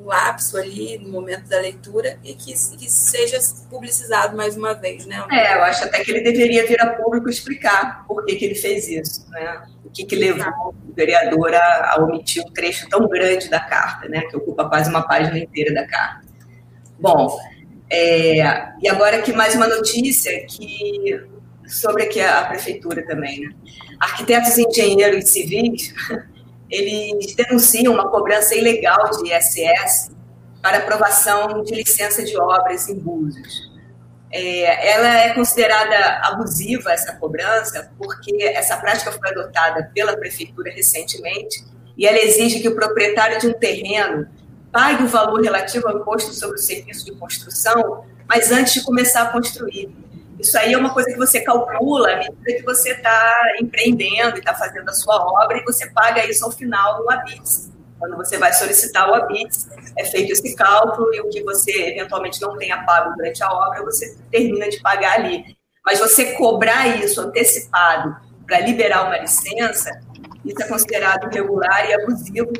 lapso 0.06 0.58
ali 0.58 0.98
no 1.00 1.10
momento 1.10 1.50
da 1.50 1.60
leitura 1.60 2.20
e 2.24 2.34
que, 2.34 2.54
que 2.54 2.90
seja 2.90 3.38
publicizado 3.70 4.38
mais 4.38 4.56
uma 4.56 4.74
vez, 4.74 5.06
né? 5.06 5.26
É, 5.32 5.56
eu 5.56 5.64
acho 5.64 5.84
até 5.84 6.04
que 6.04 6.12
ele 6.12 6.22
deveria 6.22 6.66
vir 6.68 6.80
a 6.82 6.94
público 6.94 7.30
explicar 7.30 8.06
por 8.08 8.24
que, 8.26 8.36
que 8.36 8.46
ele 8.46 8.56
fez 8.56 8.88
isso, 8.88 9.30
né? 9.32 9.64
O 9.84 9.90
que, 9.90 10.06
que 10.06 10.16
levou 10.16 10.76
o 10.88 10.94
vereador 10.94 11.54
a, 11.54 11.94
a 11.94 12.04
omitir 12.04 12.44
um 12.46 12.52
trecho 12.52 12.88
tão 12.90 13.08
grande 13.08 13.50
da 13.50 13.60
carta, 13.60 14.08
né? 14.08 14.22
Que 14.22 14.38
ocupa 14.38 14.70
quase 14.70 14.90
uma 14.90 15.02
página 15.02 15.40
inteira 15.40 15.74
da 15.74 15.88
carta. 15.88 16.26
Bom, 17.00 17.38
é, 17.90 18.38
e 18.82 18.88
agora 18.88 19.18
aqui 19.18 19.34
mais 19.34 19.56
uma 19.56 19.68
notícia 19.68 20.46
que 20.46 21.20
sobre 21.68 22.04
aqui 22.04 22.22
a, 22.22 22.42
a 22.42 22.46
prefeitura 22.46 23.06
também. 23.06 23.42
Né? 23.42 23.56
Arquitetos, 24.00 24.58
engenheiros 24.58 25.30
civis, 25.30 25.94
eles 26.70 27.36
denunciam 27.36 27.94
uma 27.94 28.10
cobrança 28.10 28.56
ilegal 28.56 29.10
de 29.12 29.34
ISS 29.34 30.12
para 30.62 30.78
aprovação 30.78 31.64
de 31.64 31.76
licença 31.76 32.24
de 32.24 32.38
obras 32.38 32.90
em 32.90 32.96
Búzios. 32.96 33.72
É, 34.32 34.94
ela 34.94 35.08
é 35.08 35.34
considerada 35.34 36.20
abusiva, 36.24 36.92
essa 36.92 37.14
cobrança, 37.14 37.92
porque 37.98 38.44
essa 38.44 38.76
prática 38.78 39.12
foi 39.12 39.30
adotada 39.30 39.92
pela 39.94 40.18
prefeitura 40.18 40.72
recentemente 40.72 41.64
e 41.98 42.06
ela 42.06 42.18
exige 42.18 42.60
que 42.60 42.68
o 42.68 42.76
proprietário 42.76 43.40
de 43.40 43.48
um 43.48 43.54
terreno 43.54 44.28
pague 44.72 45.04
o 45.04 45.08
valor 45.08 45.42
relativo 45.42 45.88
ao 45.88 46.00
imposto 46.00 46.34
sobre 46.34 46.58
o 46.58 46.62
serviço 46.62 47.06
de 47.06 47.14
construção, 47.14 48.04
mas 48.28 48.52
antes 48.52 48.74
de 48.74 48.84
começar 48.84 49.22
a 49.22 49.26
construir. 49.28 49.96
Isso 50.46 50.60
aí 50.60 50.74
é 50.74 50.78
uma 50.78 50.94
coisa 50.94 51.10
que 51.10 51.18
você 51.18 51.42
calcula 51.42 52.12
à 52.12 52.18
medida 52.18 52.38
que 52.46 52.62
você 52.62 52.92
está 52.92 53.34
empreendendo 53.60 54.36
e 54.36 54.40
está 54.40 54.54
fazendo 54.54 54.88
a 54.88 54.94
sua 54.94 55.16
obra 55.16 55.58
e 55.58 55.64
você 55.64 55.90
paga 55.90 56.24
isso 56.24 56.46
ao 56.46 56.52
final 56.52 57.02
no 57.02 57.10
ABITS. 57.10 57.72
Quando 57.98 58.16
você 58.16 58.38
vai 58.38 58.54
solicitar 58.54 59.10
o 59.10 59.16
ABITS, 59.16 59.68
é 59.98 60.06
feito 60.06 60.34
esse 60.34 60.56
cálculo 60.56 61.12
e 61.16 61.22
o 61.22 61.30
que 61.30 61.42
você 61.42 61.72
eventualmente 61.90 62.40
não 62.40 62.56
tenha 62.60 62.84
pago 62.86 63.16
durante 63.16 63.44
a 63.44 63.52
obra, 63.52 63.84
você 63.84 64.16
termina 64.30 64.70
de 64.70 64.80
pagar 64.82 65.16
ali. 65.16 65.58
Mas 65.84 65.98
você 65.98 66.34
cobrar 66.34 66.86
isso 67.04 67.22
antecipado 67.22 68.16
para 68.46 68.60
liberar 68.60 69.08
uma 69.08 69.18
licença, 69.18 70.00
isso 70.46 70.62
é 70.62 70.68
considerado 70.68 71.28
irregular 71.34 71.90
e 71.90 71.94
abusivo, 71.96 72.54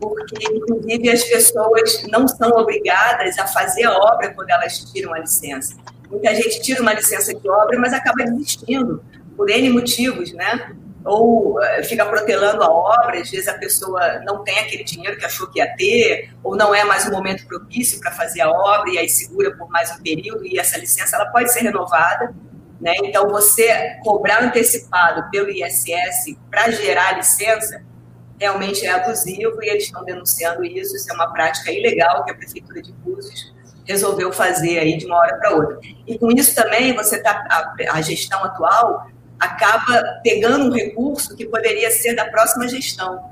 porque, 0.00 0.52
inclusive, 0.52 1.10
as 1.10 1.22
pessoas 1.22 2.02
não 2.08 2.26
são 2.26 2.50
obrigadas 2.50 3.38
a 3.38 3.46
fazer 3.46 3.84
a 3.84 3.96
obra 3.96 4.34
quando 4.34 4.50
elas 4.50 4.80
tiram 4.90 5.14
a 5.14 5.20
licença. 5.20 5.76
Muita 6.10 6.34
gente 6.34 6.60
tira 6.60 6.82
uma 6.82 6.92
licença 6.92 7.32
de 7.32 7.48
obra, 7.48 7.78
mas 7.78 7.92
acaba 7.92 8.24
desistindo 8.24 9.02
por 9.36 9.48
N 9.48 9.70
motivos, 9.70 10.32
né? 10.32 10.74
Ou 11.04 11.62
eh, 11.62 11.82
fica 11.84 12.04
protelando 12.04 12.62
a 12.62 12.68
obra, 12.68 13.20
às 13.20 13.30
vezes 13.30 13.48
a 13.48 13.54
pessoa 13.54 14.20
não 14.26 14.42
tem 14.42 14.58
aquele 14.58 14.84
dinheiro 14.84 15.16
que 15.16 15.24
achou 15.24 15.46
que 15.46 15.60
ia 15.60 15.74
ter, 15.76 16.30
ou 16.42 16.56
não 16.56 16.74
é 16.74 16.84
mais 16.84 17.06
o 17.06 17.10
momento 17.10 17.46
propício 17.46 18.00
para 18.00 18.10
fazer 18.10 18.42
a 18.42 18.50
obra, 18.50 18.90
e 18.90 18.98
aí 18.98 19.08
segura 19.08 19.56
por 19.56 19.70
mais 19.70 19.90
um 19.92 20.02
período, 20.02 20.44
e 20.44 20.58
essa 20.58 20.78
licença 20.78 21.16
ela 21.16 21.26
pode 21.26 21.52
ser 21.52 21.60
renovada. 21.60 22.34
Né? 22.80 22.94
Então, 23.04 23.28
você 23.28 23.98
cobrar 24.02 24.42
antecipado 24.42 25.30
pelo 25.30 25.50
ISS 25.50 26.36
para 26.50 26.70
gerar 26.70 27.10
a 27.10 27.12
licença 27.18 27.82
realmente 28.38 28.86
é 28.86 28.90
abusivo 28.90 29.62
e 29.62 29.68
eles 29.68 29.84
estão 29.84 30.02
denunciando 30.02 30.64
isso. 30.64 30.96
Isso 30.96 31.10
é 31.10 31.14
uma 31.14 31.30
prática 31.30 31.70
ilegal 31.70 32.24
que 32.24 32.30
a 32.30 32.34
Prefeitura 32.34 32.80
de 32.80 32.90
Búzios 32.92 33.52
resolveu 33.90 34.32
fazer 34.32 34.78
aí 34.78 34.96
de 34.96 35.06
uma 35.06 35.16
hora 35.16 35.36
para 35.36 35.54
outra. 35.54 35.80
E 36.06 36.18
com 36.18 36.30
isso 36.30 36.54
também 36.54 36.94
você 36.94 37.20
tá 37.22 37.44
a, 37.50 37.96
a, 37.96 38.00
gestão 38.00 38.42
atual 38.44 39.10
acaba 39.38 40.20
pegando 40.22 40.66
um 40.66 40.72
recurso 40.72 41.34
que 41.36 41.46
poderia 41.46 41.90
ser 41.90 42.14
da 42.14 42.26
próxima 42.26 42.68
gestão, 42.68 43.30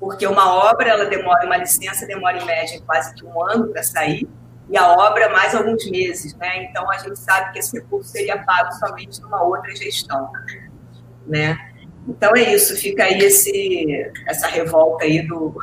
porque 0.00 0.26
uma 0.26 0.54
obra 0.54 0.88
ela 0.88 1.04
demora 1.04 1.46
uma 1.46 1.56
licença 1.56 2.06
demora 2.06 2.38
em 2.38 2.44
média 2.44 2.80
quase 2.86 3.14
que 3.14 3.24
um 3.24 3.42
ano 3.42 3.68
para 3.68 3.82
sair 3.82 4.28
e 4.70 4.76
a 4.76 4.88
obra 4.88 5.28
mais 5.28 5.54
alguns 5.54 5.88
meses, 5.90 6.34
né? 6.36 6.64
Então 6.64 6.90
a 6.90 6.96
gente 6.98 7.18
sabe 7.18 7.52
que 7.52 7.58
esse 7.58 7.78
recurso 7.78 8.10
seria 8.10 8.38
pago 8.38 8.72
somente 8.72 9.20
numa 9.20 9.42
outra 9.42 9.74
gestão, 9.76 10.32
né? 11.26 11.56
Então 12.08 12.34
é 12.34 12.54
isso, 12.54 12.76
fica 12.76 13.04
aí 13.04 13.18
esse, 13.18 14.10
essa 14.26 14.46
revolta 14.46 15.04
aí 15.04 15.26
do, 15.26 15.54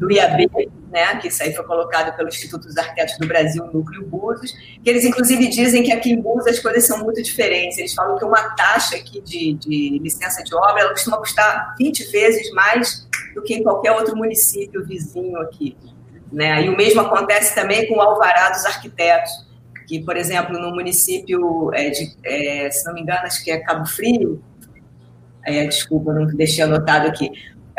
do 0.00 0.10
IAB, 0.10 0.50
né, 0.90 1.14
que 1.16 1.28
isso 1.28 1.42
aí 1.42 1.54
foi 1.54 1.62
colocado 1.64 2.16
pelo 2.16 2.28
Instituto 2.28 2.66
dos 2.66 2.76
Arquitetos 2.78 3.18
do 3.18 3.28
Brasil, 3.28 3.64
Núcleo 3.66 4.06
Búzios, 4.06 4.52
que 4.82 4.88
eles 4.88 5.04
inclusive 5.04 5.46
dizem 5.48 5.82
que 5.82 5.92
aqui 5.92 6.10
em 6.10 6.20
Búzios 6.20 6.46
as 6.46 6.58
coisas 6.58 6.86
são 6.86 7.04
muito 7.04 7.22
diferentes. 7.22 7.76
Eles 7.76 7.92
falam 7.92 8.16
que 8.16 8.24
uma 8.24 8.54
taxa 8.54 8.96
aqui 8.96 9.20
de, 9.20 9.52
de 9.52 9.98
licença 10.02 10.42
de 10.42 10.54
obra 10.54 10.80
ela 10.80 10.90
costuma 10.90 11.18
custar 11.18 11.74
20 11.78 12.10
vezes 12.10 12.50
mais 12.52 13.06
do 13.34 13.42
que 13.42 13.54
em 13.54 13.62
qualquer 13.62 13.92
outro 13.92 14.16
município 14.16 14.84
vizinho 14.86 15.38
aqui. 15.38 15.76
Né? 16.32 16.64
E 16.64 16.68
o 16.70 16.76
mesmo 16.76 17.02
acontece 17.02 17.54
também 17.54 17.86
com 17.86 17.96
o 17.96 18.00
alvará 18.00 18.48
dos 18.48 18.64
arquitetos, 18.64 19.30
que, 19.86 20.00
por 20.02 20.16
exemplo, 20.16 20.58
no 20.58 20.70
município, 20.70 21.70
é, 21.74 21.90
de, 21.90 22.16
é, 22.24 22.70
se 22.70 22.86
não 22.86 22.94
me 22.94 23.02
engano, 23.02 23.20
acho 23.24 23.44
que 23.44 23.50
é 23.50 23.58
Cabo 23.58 23.86
Frio, 23.86 24.42
é, 25.44 25.66
desculpa, 25.66 26.12
não 26.12 26.26
deixei 26.26 26.64
anotado 26.64 27.08
aqui, 27.08 27.30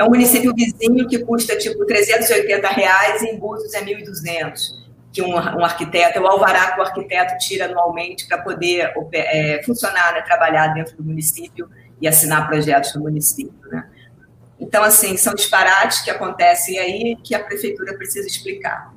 é 0.01 0.03
um 0.03 0.10
município 0.10 0.51
vizinho 0.55 1.08
que 1.08 1.20
custa 1.20 1.55
tipo 1.55 1.86
380 1.86 2.67
reais 2.70 3.22
e 3.22 3.27
em 3.27 3.38
Búzios 3.38 3.74
é 3.74 3.81
1.200 3.81 4.81
que 5.13 5.22
um, 5.22 5.36
um, 5.36 5.65
arquiteto, 5.65 6.17
é 6.17 6.22
o 6.22 6.25
alvará 6.25 6.72
que 6.72 6.79
o 6.79 6.84
arquiteto 6.84 7.38
tira 7.38 7.65
anualmente 7.65 8.25
para 8.27 8.38
poder 8.38 8.93
é, 9.12 9.62
funcionar, 9.63 10.13
né, 10.13 10.22
trabalhar 10.22 10.67
dentro 10.70 10.96
do 10.96 11.03
município 11.03 11.70
e 12.00 12.08
assinar 12.08 12.48
projetos 12.48 12.96
no 12.96 13.01
município. 13.01 13.70
Né? 13.70 13.86
Então, 14.58 14.81
assim, 14.84 15.17
são 15.17 15.36
disparates 15.36 16.01
que 16.01 16.10
acontecem 16.10 16.79
aí 16.79 17.17
que 17.22 17.36
a 17.36 17.43
prefeitura 17.43 17.93
precisa 17.96 18.25
explicar. 18.25 18.93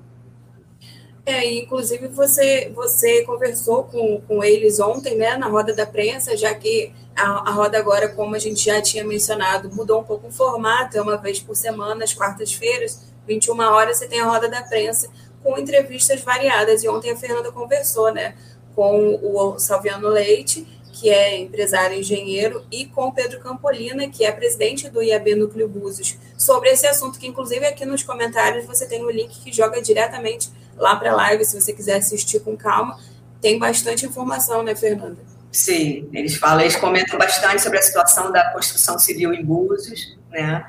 É, 1.26 1.50
inclusive 1.54 2.09
você, 2.09 2.71
você 2.75 3.23
conversou 3.23 3.85
com, 3.85 4.21
com 4.21 4.45
eles 4.45 4.78
ontem, 4.78 5.16
né, 5.16 5.38
na 5.38 5.49
roda 5.49 5.73
da 5.75 5.87
prensa, 5.87 6.37
já 6.37 6.54
que 6.54 6.93
a, 7.16 7.49
a 7.49 7.52
roda 7.52 7.78
agora, 7.78 8.11
como 8.11 8.35
a 8.35 8.38
gente 8.38 8.62
já 8.62 8.83
tinha 8.83 9.02
mencionado, 9.04 9.75
mudou 9.75 10.00
um 10.00 10.04
pouco 10.04 10.26
o 10.26 10.33
formato, 10.33 10.99
é 10.99 11.00
uma 11.00 11.16
vez 11.16 11.40
por 11.40 11.57
semana, 11.57 12.04
às 12.04 12.12
quartas-feiras, 12.12 13.00
21 13.26 13.59
horas, 13.61 13.97
você 13.97 14.07
tem 14.07 14.21
a 14.21 14.26
roda 14.26 14.49
da 14.49 14.62
prensa 14.62 15.09
com 15.43 15.59
entrevistas 15.59 16.21
variadas. 16.21 16.85
E 16.85 16.88
ontem 16.88 17.11
a 17.11 17.16
Fernanda 17.16 17.50
conversou, 17.50 18.12
né, 18.12 18.35
com 18.75 19.19
o 19.23 19.59
Salviano 19.59 20.09
Leite, 20.09 20.66
que 20.93 21.09
é 21.09 21.38
empresário 21.38 21.97
e 21.97 22.00
engenheiro, 22.00 22.64
e 22.71 22.87
com 22.87 23.07
o 23.07 23.12
Pedro 23.12 23.40
Campolina, 23.40 24.09
que 24.09 24.25
é 24.25 24.31
presidente 24.31 24.88
do 24.88 25.02
IAB 25.02 25.35
Núcleo 25.35 25.69
Búzios, 25.69 26.19
sobre 26.37 26.71
esse 26.71 26.87
assunto, 26.87 27.19
que 27.19 27.26
inclusive 27.26 27.66
aqui 27.66 27.85
nos 27.85 28.02
comentários 28.02 28.64
você 28.66 28.87
tem 28.87 29.04
um 29.04 29.11
link 29.11 29.40
que 29.40 29.52
joga 29.52 29.81
diretamente 29.81 30.50
lá 30.76 30.97
para 30.97 31.12
a 31.12 31.16
live, 31.16 31.45
se 31.45 31.61
você 31.61 31.73
quiser 31.73 31.97
assistir 31.97 32.40
com 32.40 32.57
calma. 32.57 32.99
Tem 33.40 33.59
bastante 33.59 34.07
informação, 34.07 34.62
né, 34.62 34.75
Fernanda? 34.75 35.19
Sim, 35.52 36.09
eles 36.12 36.37
falam, 36.37 36.62
eles 36.62 36.76
comentam 36.76 37.19
bastante 37.19 37.62
sobre 37.62 37.78
a 37.78 37.83
situação 37.83 38.33
da 38.33 38.50
construção 38.50 38.99
civil 38.99 39.33
em 39.33 39.45
Búzios, 39.45 40.16
né? 40.31 40.64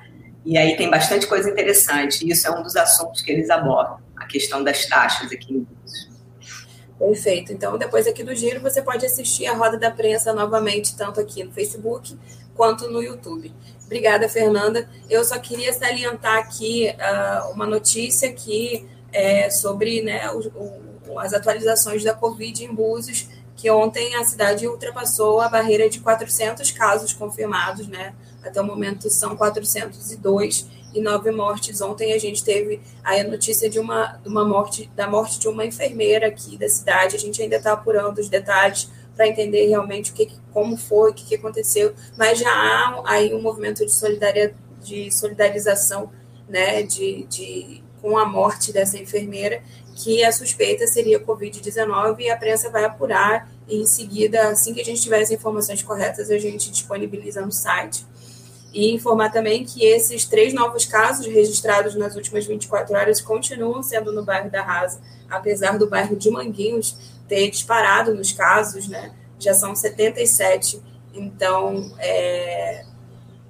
E 0.46 0.58
aí 0.58 0.78
tem 0.78 0.90
bastante 0.90 1.26
coisa 1.26 1.50
interessante. 1.50 2.24
E 2.24 2.32
isso 2.32 2.48
é 2.48 2.52
um 2.52 2.62
dos 2.62 2.76
assuntos 2.76 3.22
que 3.22 3.32
eles 3.32 3.50
abordam, 3.50 3.98
a 4.16 4.26
questão 4.26 4.64
das 4.64 4.86
taxas 4.86 5.32
aqui 5.32 5.54
em 5.54 5.60
Búzios. 5.60 6.10
Perfeito. 7.00 7.52
Então, 7.52 7.78
depois 7.78 8.08
aqui 8.08 8.24
do 8.24 8.34
giro, 8.36 8.62
você 8.62 8.82
pode 8.82 9.06
assistir 9.06 9.48
a 9.48 9.54
Roda 9.54 9.78
da 9.78 9.92
Prensa 9.92 10.34
novamente, 10.34 10.96
tanto 10.96 11.20
aqui 11.20 11.44
no 11.44 11.52
Facebook 11.52 12.18
quanto 12.54 12.90
no 12.90 13.02
YouTube. 13.02 13.54
Obrigada, 13.86 14.30
Fernanda. 14.30 14.90
Eu 15.10 15.24
só 15.24 15.38
queria 15.38 15.74
salientar 15.74 16.38
aqui 16.38 16.90
uh, 16.90 17.52
uma 17.52 17.66
notícia 17.66 18.32
que 18.32 18.88
é 19.16 19.50
sobre 19.50 20.02
né, 20.02 20.30
o, 20.32 20.40
o, 21.10 21.20
as 21.20 21.34
atualizações 21.34 22.04
da 22.04 22.14
Covid 22.14 22.64
em 22.64 22.74
Búzios, 22.74 23.28
que 23.56 23.70
ontem 23.70 24.16
a 24.16 24.24
cidade 24.24 24.68
ultrapassou 24.68 25.40
a 25.40 25.48
barreira 25.48 25.90
de 25.90 26.00
400 26.00 26.72
casos 26.72 27.14
confirmados, 27.14 27.88
né? 27.88 28.14
Até 28.44 28.62
o 28.62 28.66
momento 28.66 29.10
são 29.10 29.36
402 29.36 30.68
e 30.94 31.02
nove 31.02 31.32
mortes. 31.32 31.82
Ontem 31.82 32.14
a 32.14 32.20
gente 32.20 32.44
teve 32.44 32.82
a 33.04 33.24
notícia 33.24 33.70
de 33.70 33.80
uma, 33.80 34.20
uma 34.26 34.46
morte, 34.46 34.92
da 34.96 35.08
morte 35.08 35.40
de 35.40 35.48
uma 35.48 35.66
enfermeira 35.66 36.28
aqui 36.28 36.58
da 36.58 36.68
cidade. 36.68 37.16
A 37.16 37.20
gente 37.20 37.42
ainda 37.42 37.56
está 37.56 37.72
apurando 37.74 38.20
os 38.20 38.30
detalhes 38.30 38.90
para 39.16 39.28
entender 39.28 39.68
realmente 39.68 40.12
o 40.12 40.14
que, 40.14 40.30
como 40.52 40.76
foi, 40.76 41.12
o 41.12 41.14
que, 41.14 41.36
aconteceu, 41.36 41.94
mas 42.18 42.38
já 42.38 42.52
há 42.52 43.02
aí 43.06 43.34
um 43.34 43.42
movimento 43.42 43.86
de, 43.86 43.94
solidaria, 43.94 44.54
de 44.84 45.10
solidarização 45.10 46.12
né, 46.48 46.84
de, 46.84 47.24
de, 47.24 47.84
com 48.06 48.20
a 48.20 48.26
morte 48.26 48.72
dessa 48.72 49.00
enfermeira, 49.00 49.64
que 49.96 50.24
a 50.24 50.32
suspeita 50.32 50.86
seria 50.86 51.20
Covid-19 51.20 52.20
e 52.20 52.30
a 52.30 52.38
prensa 52.38 52.70
vai 52.70 52.86
apurar 52.86 53.50
e 53.68 53.82
em 53.82 53.86
seguida, 53.88 54.50
assim 54.50 54.76
que 54.76 54.82
a 54.82 54.86
gente 54.86 55.02
tiver 55.02 55.24
as 55.24 55.32
informações 55.32 55.82
corretas, 55.82 56.30
a 56.30 56.38
gente 56.38 56.70
disponibiliza 56.70 57.44
no 57.44 57.52
site 57.52 58.06
e 58.72 58.94
informar 58.94 59.32
também 59.32 59.66
que 59.66 59.84
esses 59.84 60.24
três 60.24 60.54
novos 60.54 60.86
casos 60.86 61.26
registrados 61.26 61.96
nas 61.96 62.16
últimas 62.16 62.46
24 62.46 62.96
horas 62.96 63.22
continuam 63.22 63.82
sendo 63.82 64.12
no 64.12 64.24
bairro 64.24 64.52
da 64.52 64.62
Rasa, 64.62 65.02
apesar 65.28 65.80
do 65.80 65.90
bairro 65.90 66.16
de 66.16 66.30
Manguinhos 66.30 66.96
ter 67.28 67.50
disparado 67.50 68.14
nos 68.14 68.32
casos, 68.32 68.88
né? 68.88 69.16
Já 69.40 69.56
são 69.56 69.76
77. 69.76 70.80
Então, 71.12 71.92
é, 71.98 72.86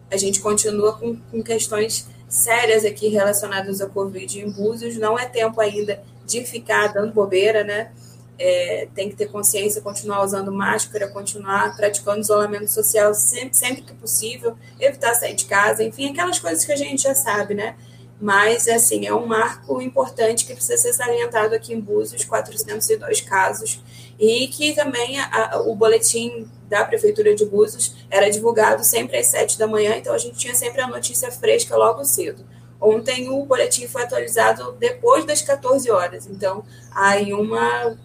a 0.10 0.16
gente 0.16 0.40
continua 0.40 0.94
com, 0.94 1.18
com 1.18 1.44
questões 1.44 2.08
sérias 2.36 2.86
aqui 2.86 3.08
relacionadas 3.08 3.82
à 3.82 3.88
Covid 3.88 4.40
em 4.40 4.50
Búzios. 4.50 4.98
Não 4.98 5.18
é 5.18 5.26
tempo 5.26 5.60
ainda 5.62 6.02
de 6.26 6.44
ficar 6.44 6.88
dando 6.94 7.14
bobeira, 7.14 7.64
né? 7.64 7.92
é, 8.38 8.88
tem 8.94 9.10
que 9.10 9.16
ter 9.16 9.28
consciência, 9.28 9.82
continuar 9.82 10.24
usando 10.24 10.52
máscara, 10.52 11.08
continuar 11.08 11.76
praticando 11.76 12.20
isolamento 12.20 12.70
social 12.70 13.14
sempre, 13.14 13.56
sempre 13.56 13.82
que 13.82 13.94
possível, 13.94 14.58
evitar 14.80 15.14
sair 15.16 15.36
de 15.36 15.46
casa, 15.46 15.84
enfim, 15.84 16.12
aquelas 16.12 16.40
coisas 16.40 16.66
que 16.66 16.72
a 16.72 16.76
gente 16.76 17.04
já 17.04 17.16
sabe, 17.16 17.54
né? 17.54 17.76
Mas, 18.20 18.68
assim, 18.68 19.06
é 19.06 19.14
um 19.14 19.26
marco 19.26 19.82
importante 19.82 20.46
que 20.46 20.54
precisa 20.54 20.78
ser 20.78 20.94
salientado 20.94 21.54
aqui 21.54 21.74
em 21.74 21.80
Búzios, 21.80 22.24
402 22.24 23.22
casos, 23.22 23.82
e 24.20 24.48
que 24.48 24.74
também 24.74 25.20
a, 25.20 25.62
o 25.66 25.76
boletim 25.76 26.48
da 26.70 26.84
Prefeitura 26.84 27.36
de 27.36 27.46
Búzios 27.46 27.96
era 28.10 28.30
divulgado 28.30 28.84
sempre 28.84 29.18
às 29.18 29.28
7 29.28 29.58
da 29.58 29.68
manhã, 29.68 29.96
então 29.98 30.14
a 30.14 30.18
gente 30.18 30.38
tinha 30.38 30.56
sempre 30.56 30.82
a 30.82 30.88
notícia 30.88 31.32
fresca 31.32 31.76
logo 31.76 32.04
cedo. 32.06 32.44
Ontem 32.80 33.30
o 33.30 33.46
boletim 33.46 33.88
foi 33.88 34.04
atualizado 34.04 34.74
depois 34.80 35.26
das 35.26 35.42
14 35.42 35.90
horas, 35.90 36.28
então 36.28 36.64
aí 36.94 37.34
uma 37.34 37.98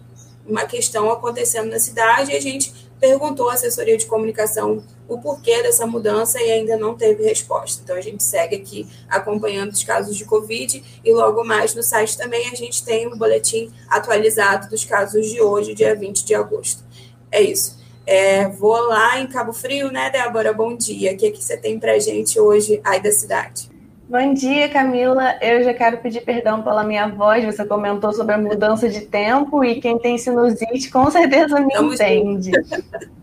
uma 0.45 0.65
questão 0.65 1.11
acontecendo 1.11 1.69
na 1.69 1.79
cidade 1.79 2.31
e 2.31 2.35
a 2.35 2.41
gente 2.41 2.91
perguntou 2.99 3.49
à 3.49 3.53
assessoria 3.53 3.97
de 3.97 4.05
comunicação 4.05 4.83
o 5.07 5.17
porquê 5.17 5.63
dessa 5.63 5.87
mudança 5.87 6.39
e 6.39 6.51
ainda 6.51 6.77
não 6.77 6.95
teve 6.95 7.23
resposta. 7.23 7.81
Então 7.83 7.95
a 7.95 8.01
gente 8.01 8.23
segue 8.23 8.55
aqui 8.55 8.87
acompanhando 9.09 9.71
os 9.71 9.83
casos 9.83 10.15
de 10.15 10.23
Covid 10.23 10.83
e 11.03 11.11
logo 11.11 11.43
mais 11.43 11.73
no 11.73 11.81
site 11.81 12.15
também 12.17 12.47
a 12.49 12.55
gente 12.55 12.85
tem 12.85 13.07
um 13.07 13.17
boletim 13.17 13.71
atualizado 13.89 14.69
dos 14.69 14.85
casos 14.85 15.27
de 15.27 15.41
hoje, 15.41 15.73
dia 15.73 15.95
20 15.95 16.23
de 16.23 16.35
agosto. 16.35 16.83
É 17.31 17.41
isso. 17.41 17.81
É, 18.05 18.47
vou 18.47 18.77
lá 18.87 19.19
em 19.19 19.27
Cabo 19.27 19.53
Frio, 19.53 19.91
né, 19.91 20.09
Débora? 20.09 20.53
Bom 20.53 20.75
dia. 20.75 21.13
O 21.13 21.17
que, 21.17 21.27
é 21.27 21.31
que 21.31 21.43
você 21.43 21.57
tem 21.57 21.79
para 21.79 21.97
gente 21.99 22.39
hoje 22.39 22.79
aí 22.83 23.01
da 23.01 23.11
cidade? 23.11 23.70
Bom 24.11 24.33
dia, 24.33 24.67
Camila. 24.67 25.37
Eu 25.41 25.63
já 25.63 25.73
quero 25.73 25.99
pedir 25.99 26.19
perdão 26.19 26.61
pela 26.61 26.83
minha 26.83 27.07
voz. 27.07 27.45
Você 27.45 27.63
comentou 27.63 28.11
sobre 28.11 28.35
a 28.35 28.37
mudança 28.37 28.89
de 28.89 29.05
tempo 29.05 29.63
e 29.63 29.79
quem 29.79 29.97
tem 29.97 30.17
sinusite 30.17 30.91
com 30.91 31.09
certeza 31.09 31.61
me 31.61 31.67
Estamos 31.67 31.93
entende. 31.93 32.51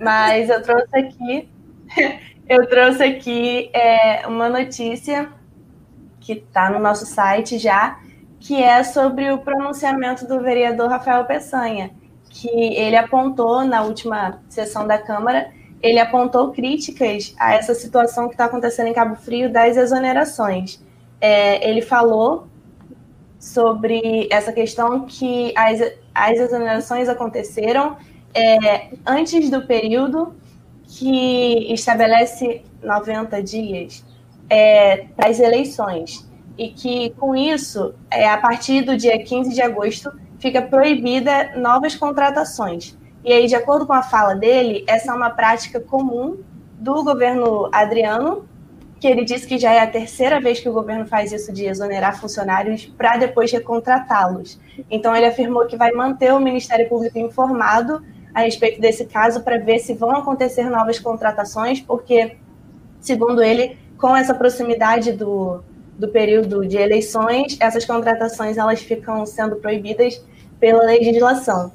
Mas 0.00 0.48
eu 0.48 0.62
trouxe 0.62 0.96
aqui, 0.96 1.48
eu 2.48 2.66
trouxe 2.66 3.02
aqui 3.02 3.70
é, 3.74 4.26
uma 4.26 4.48
notícia 4.48 5.28
que 6.20 6.32
está 6.32 6.70
no 6.70 6.78
nosso 6.78 7.04
site 7.04 7.58
já, 7.58 8.00
que 8.40 8.62
é 8.62 8.82
sobre 8.82 9.30
o 9.30 9.36
pronunciamento 9.36 10.26
do 10.26 10.40
vereador 10.40 10.88
Rafael 10.88 11.26
Peçanha, 11.26 11.90
que 12.30 12.48
ele 12.48 12.96
apontou 12.96 13.62
na 13.62 13.82
última 13.82 14.40
sessão 14.48 14.86
da 14.86 14.96
Câmara 14.96 15.50
ele 15.82 15.98
apontou 15.98 16.52
críticas 16.52 17.34
a 17.38 17.54
essa 17.54 17.74
situação 17.74 18.26
que 18.28 18.34
está 18.34 18.46
acontecendo 18.46 18.88
em 18.88 18.92
Cabo 18.92 19.14
Frio 19.16 19.52
das 19.52 19.76
exonerações. 19.76 20.80
É, 21.20 21.68
ele 21.68 21.82
falou 21.82 22.46
sobre 23.38 24.28
essa 24.30 24.52
questão 24.52 25.06
que 25.06 25.52
as, 25.56 25.80
as 26.14 26.38
exonerações 26.38 27.08
aconteceram 27.08 27.96
é, 28.34 28.88
antes 29.06 29.48
do 29.50 29.66
período 29.66 30.34
que 30.86 31.72
estabelece 31.72 32.62
90 32.82 33.42
dias 33.42 34.04
é, 34.50 35.06
para 35.16 35.28
as 35.28 35.38
eleições. 35.38 36.26
E 36.56 36.70
que, 36.70 37.10
com 37.10 37.36
isso, 37.36 37.94
é, 38.10 38.28
a 38.28 38.36
partir 38.36 38.82
do 38.82 38.96
dia 38.96 39.22
15 39.22 39.54
de 39.54 39.62
agosto, 39.62 40.10
fica 40.40 40.60
proibida 40.60 41.52
novas 41.56 41.94
contratações. 41.94 42.97
E 43.24 43.32
aí, 43.32 43.46
de 43.46 43.54
acordo 43.54 43.86
com 43.86 43.92
a 43.92 44.02
fala 44.02 44.34
dele, 44.34 44.84
essa 44.86 45.12
é 45.12 45.14
uma 45.14 45.30
prática 45.30 45.80
comum 45.80 46.38
do 46.78 47.02
governo 47.02 47.68
Adriano, 47.72 48.48
que 49.00 49.06
ele 49.06 49.24
disse 49.24 49.46
que 49.46 49.58
já 49.58 49.72
é 49.72 49.80
a 49.80 49.86
terceira 49.86 50.40
vez 50.40 50.60
que 50.60 50.68
o 50.68 50.72
governo 50.72 51.06
faz 51.06 51.32
isso 51.32 51.52
de 51.52 51.66
exonerar 51.66 52.20
funcionários 52.20 52.86
para 52.86 53.16
depois 53.16 53.50
recontratá-los. 53.52 54.58
Então, 54.90 55.14
ele 55.14 55.26
afirmou 55.26 55.66
que 55.66 55.76
vai 55.76 55.92
manter 55.92 56.32
o 56.32 56.40
Ministério 56.40 56.88
Público 56.88 57.18
informado 57.18 58.02
a 58.34 58.40
respeito 58.40 58.80
desse 58.80 59.04
caso 59.04 59.42
para 59.42 59.58
ver 59.58 59.78
se 59.78 59.94
vão 59.94 60.16
acontecer 60.16 60.64
novas 60.64 60.98
contratações, 60.98 61.80
porque 61.80 62.36
Segundo 63.00 63.42
ele, 63.42 63.78
com 63.96 64.14
essa 64.16 64.34
proximidade 64.34 65.12
do, 65.12 65.62
do 65.98 66.08
período 66.08 66.66
de 66.66 66.76
eleições, 66.76 67.56
essas 67.60 67.84
contratações 67.84 68.56
elas 68.56 68.80
ficam 68.80 69.24
sendo 69.24 69.56
proibidas 69.56 70.22
pela 70.58 70.82
legislação. 70.84 71.72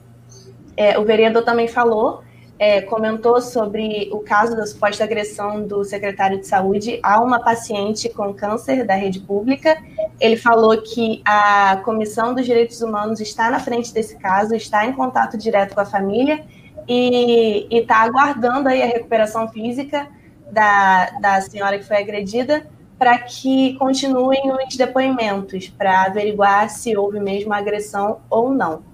É, 0.76 0.98
o 0.98 1.06
vereador 1.06 1.44
também 1.44 1.68
falou, 1.68 2.24
é, 2.58 2.82
comentou 2.82 3.42
sobre 3.42 4.10
o 4.12 4.20
caso 4.20 4.56
da 4.56 4.66
suposta 4.66 5.04
agressão 5.04 5.66
do 5.66 5.84
secretário 5.84 6.40
de 6.40 6.48
saúde 6.48 7.00
a 7.04 7.22
uma 7.22 7.40
paciente 7.40 8.10
com 8.10 8.34
câncer 8.34 8.86
da 8.86 8.96
rede 8.96 9.20
pública. 9.20 9.78
Ele 10.20 10.38
falou 10.38 10.82
que 10.82 11.22
a 11.26 11.82
Comissão 11.84 12.34
dos 12.34 12.46
Direitos 12.46 12.82
Humanos 12.82 13.20
está 13.20 13.50
na 13.50 13.60
frente 13.60 13.94
desse 13.94 14.18
caso, 14.18 14.56
está 14.56 14.86
em 14.86 14.94
contato 14.94 15.38
direto 15.38 15.74
com 15.74 15.82
a 15.82 15.86
família 15.86 16.46
e 16.88 17.68
está 17.70 17.98
aguardando 17.98 18.70
aí 18.70 18.82
a 18.82 18.88
recuperação 18.88 19.48
física 19.48 20.08
da, 20.52 21.10
da 21.20 21.42
senhora 21.42 21.78
que 21.78 21.86
foi 21.86 21.98
agredida 21.98 22.68
para 22.98 23.18
que 23.18 23.74
continuem 23.76 24.52
os 24.52 24.78
depoimentos, 24.78 25.68
para 25.68 26.04
averiguar 26.06 26.70
se 26.70 26.96
houve 26.96 27.20
mesmo 27.20 27.54
agressão 27.54 28.22
ou 28.30 28.50
não. 28.50 28.93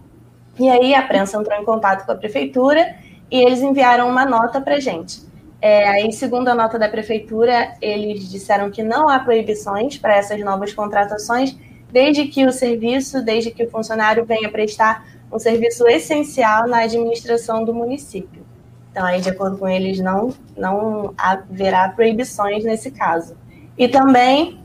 E 0.60 0.70
aí 0.70 0.94
a 0.94 1.02
prensa 1.02 1.38
entrou 1.38 1.58
em 1.60 1.64
contato 1.64 2.06
com 2.06 2.12
a 2.12 2.16
prefeitura 2.16 2.96
e 3.32 3.42
eles 3.42 3.62
enviaram 3.62 4.10
uma 4.10 4.26
nota 4.26 4.60
para 4.60 4.80
gente. 4.80 5.22
É, 5.62 5.88
aí, 5.88 6.12
segundo 6.12 6.48
a 6.48 6.56
nota 6.56 6.80
da 6.80 6.88
prefeitura, 6.88 7.76
eles 7.82 8.30
disseram 8.30 8.70
que 8.72 8.82
não 8.82 9.10
há 9.10 9.20
proibições 9.20 9.98
para 9.98 10.16
essas 10.16 10.40
novas 10.42 10.74
contratações, 10.74 11.56
desde 11.92 12.28
que 12.28 12.46
o 12.46 12.52
serviço, 12.52 13.22
desde 13.22 13.52
que 13.52 13.64
o 13.64 13.70
funcionário 13.70 14.26
venha 14.26 14.50
prestar 14.50 15.06
um 15.32 15.38
serviço 15.38 15.88
essencial 15.88 16.68
na 16.68 16.80
administração 16.80 17.64
do 17.64 17.74
município. 17.74 18.46
Então, 18.92 19.06
aí, 19.06 19.22
de 19.22 19.30
acordo 19.30 19.58
com 19.58 19.68
eles, 19.68 20.00
não, 20.00 20.34
não 20.58 21.14
haverá 21.18 21.90
proibições 21.90 22.64
nesse 22.64 22.90
caso. 22.92 23.38
E 23.78 23.88
também 23.88 24.59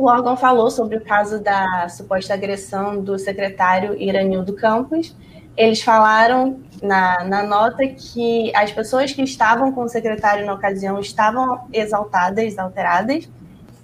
o 0.00 0.06
órgão 0.06 0.34
falou 0.34 0.70
sobre 0.70 0.96
o 0.96 1.00
caso 1.02 1.42
da 1.42 1.86
suposta 1.90 2.32
agressão 2.32 3.02
do 3.02 3.18
secretário 3.18 3.94
Iranildo 4.00 4.54
Campos. 4.54 5.14
Eles 5.54 5.82
falaram 5.82 6.60
na, 6.82 7.22
na 7.24 7.42
nota 7.42 7.86
que 7.86 8.50
as 8.56 8.72
pessoas 8.72 9.12
que 9.12 9.22
estavam 9.22 9.70
com 9.72 9.82
o 9.82 9.88
secretário 9.88 10.46
na 10.46 10.54
ocasião 10.54 10.98
estavam 10.98 11.66
exaltadas, 11.70 12.58
alteradas, 12.58 13.28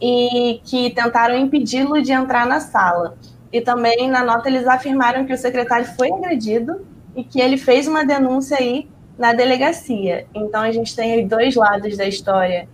e 0.00 0.60
que 0.64 0.90
tentaram 0.90 1.36
impedi-lo 1.36 2.00
de 2.00 2.12
entrar 2.12 2.46
na 2.46 2.60
sala. 2.60 3.18
E 3.52 3.60
também 3.60 4.08
na 4.08 4.24
nota 4.24 4.48
eles 4.48 4.66
afirmaram 4.66 5.26
que 5.26 5.34
o 5.34 5.38
secretário 5.38 5.84
foi 5.96 6.10
agredido 6.10 6.86
e 7.14 7.24
que 7.24 7.42
ele 7.42 7.58
fez 7.58 7.86
uma 7.86 8.06
denúncia 8.06 8.56
aí 8.56 8.88
na 9.18 9.34
delegacia. 9.34 10.26
Então 10.34 10.62
a 10.62 10.70
gente 10.70 10.96
tem 10.96 11.26
dois 11.28 11.54
lados 11.54 11.94
da 11.94 12.06
história 12.06 12.66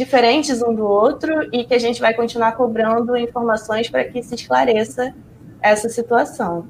diferentes 0.00 0.62
um 0.62 0.74
do 0.74 0.86
outro 0.86 1.46
e 1.52 1.62
que 1.62 1.74
a 1.74 1.78
gente 1.78 2.00
vai 2.00 2.14
continuar 2.14 2.52
cobrando 2.52 3.14
informações 3.18 3.90
para 3.90 4.02
que 4.04 4.22
se 4.22 4.34
esclareça 4.34 5.14
essa 5.60 5.90
situação. 5.90 6.66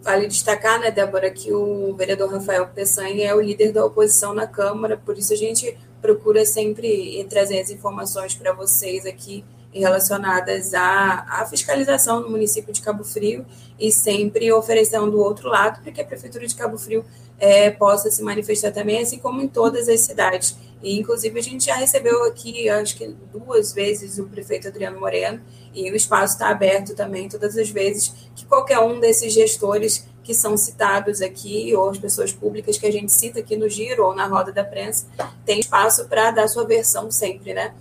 Vale 0.00 0.26
destacar, 0.26 0.80
né, 0.80 0.90
Débora, 0.90 1.30
que 1.30 1.52
o 1.52 1.94
vereador 1.94 2.32
Rafael 2.32 2.66
Peçanha 2.68 3.28
é 3.28 3.34
o 3.34 3.40
líder 3.42 3.72
da 3.72 3.84
oposição 3.84 4.32
na 4.32 4.46
Câmara, 4.46 4.96
por 4.96 5.18
isso 5.18 5.34
a 5.34 5.36
gente 5.36 5.76
procura 6.00 6.46
sempre 6.46 7.26
trazer 7.28 7.60
as 7.60 7.68
informações 7.68 8.34
para 8.34 8.54
vocês 8.54 9.04
aqui 9.04 9.44
relacionadas 9.70 10.72
à, 10.72 11.26
à, 11.28 11.46
fiscalização 11.46 12.20
no 12.20 12.30
município 12.30 12.72
de 12.72 12.80
Cabo 12.80 13.04
Frio 13.04 13.44
e 13.78 13.90
sempre 13.90 14.50
oferecendo 14.52 15.16
o 15.16 15.20
outro 15.20 15.48
lado 15.48 15.82
para 15.82 15.92
que 15.92 16.00
a 16.00 16.04
Prefeitura 16.04 16.46
de 16.46 16.54
Cabo 16.54 16.78
Frio 16.78 17.04
é, 17.38 17.70
possa 17.70 18.10
se 18.10 18.22
manifestar 18.22 18.70
também, 18.70 19.02
assim 19.02 19.18
como 19.18 19.42
em 19.42 19.48
todas 19.48 19.88
as 19.88 20.00
cidades. 20.00 20.56
E, 20.84 21.00
inclusive, 21.00 21.38
a 21.38 21.42
gente 21.42 21.64
já 21.64 21.76
recebeu 21.76 22.24
aqui, 22.24 22.68
acho 22.68 22.94
que 22.96 23.08
duas 23.32 23.72
vezes, 23.72 24.18
o 24.18 24.26
prefeito 24.26 24.68
Adriano 24.68 25.00
Moreno, 25.00 25.40
e 25.72 25.90
o 25.90 25.96
espaço 25.96 26.34
está 26.34 26.50
aberto 26.50 26.94
também 26.94 27.26
todas 27.26 27.56
as 27.56 27.70
vezes 27.70 28.14
que 28.36 28.44
qualquer 28.44 28.78
um 28.80 29.00
desses 29.00 29.32
gestores 29.32 30.06
que 30.22 30.34
são 30.34 30.58
citados 30.58 31.22
aqui, 31.22 31.74
ou 31.74 31.88
as 31.88 31.96
pessoas 31.96 32.32
públicas 32.32 32.76
que 32.76 32.86
a 32.86 32.92
gente 32.92 33.10
cita 33.10 33.40
aqui 33.40 33.56
no 33.56 33.66
Giro 33.66 34.04
ou 34.04 34.14
na 34.14 34.26
roda 34.26 34.52
da 34.52 34.62
prensa, 34.62 35.06
tem 35.46 35.58
espaço 35.58 36.06
para 36.06 36.30
dar 36.30 36.48
sua 36.48 36.66
versão 36.66 37.10
sempre, 37.10 37.54
né? 37.54 37.74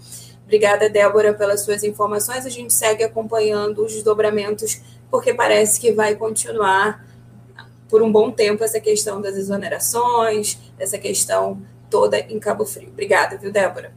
Obrigada, 0.45 0.89
Débora, 0.89 1.33
pelas 1.33 1.61
suas 1.61 1.83
informações. 1.83 2.45
A 2.45 2.49
gente 2.49 2.73
segue 2.73 3.03
acompanhando 3.03 3.83
os 3.83 3.91
desdobramentos, 3.91 4.81
porque 5.11 5.33
parece 5.33 5.77
que 5.77 5.91
vai 5.91 6.15
continuar 6.15 7.05
por 7.89 8.01
um 8.01 8.09
bom 8.09 8.31
tempo 8.31 8.63
essa 8.63 8.79
questão 8.79 9.21
das 9.21 9.35
exonerações, 9.35 10.57
essa 10.79 10.97
questão 10.97 11.61
toda 11.93 12.17
em 12.17 12.39
Cabo 12.39 12.65
Frio. 12.65 12.89
Obrigada, 12.89 13.37
viu, 13.37 13.51
Débora? 13.51 13.93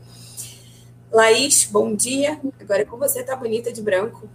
Laís, 1.11 1.65
bom 1.65 1.95
dia. 1.95 2.39
Agora 2.61 2.83
é 2.83 2.85
com 2.85 2.99
você, 2.99 3.23
tá 3.23 3.35
bonita 3.35 3.73
de 3.73 3.81
branco. 3.81 4.29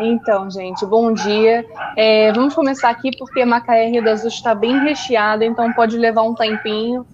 Então, 0.00 0.50
gente, 0.50 0.84
bom 0.84 1.12
dia. 1.12 1.64
É, 1.96 2.32
vamos 2.32 2.54
começar 2.54 2.90
aqui 2.90 3.16
porque 3.16 3.44
Macaé 3.44 3.86
Rio 3.86 4.02
das 4.02 4.18
Ostras 4.18 4.34
está 4.34 4.52
bem 4.52 4.80
recheada, 4.80 5.44
então 5.44 5.72
pode 5.72 5.96
levar 5.96 6.22
um 6.22 6.34
tempinho. 6.34 7.06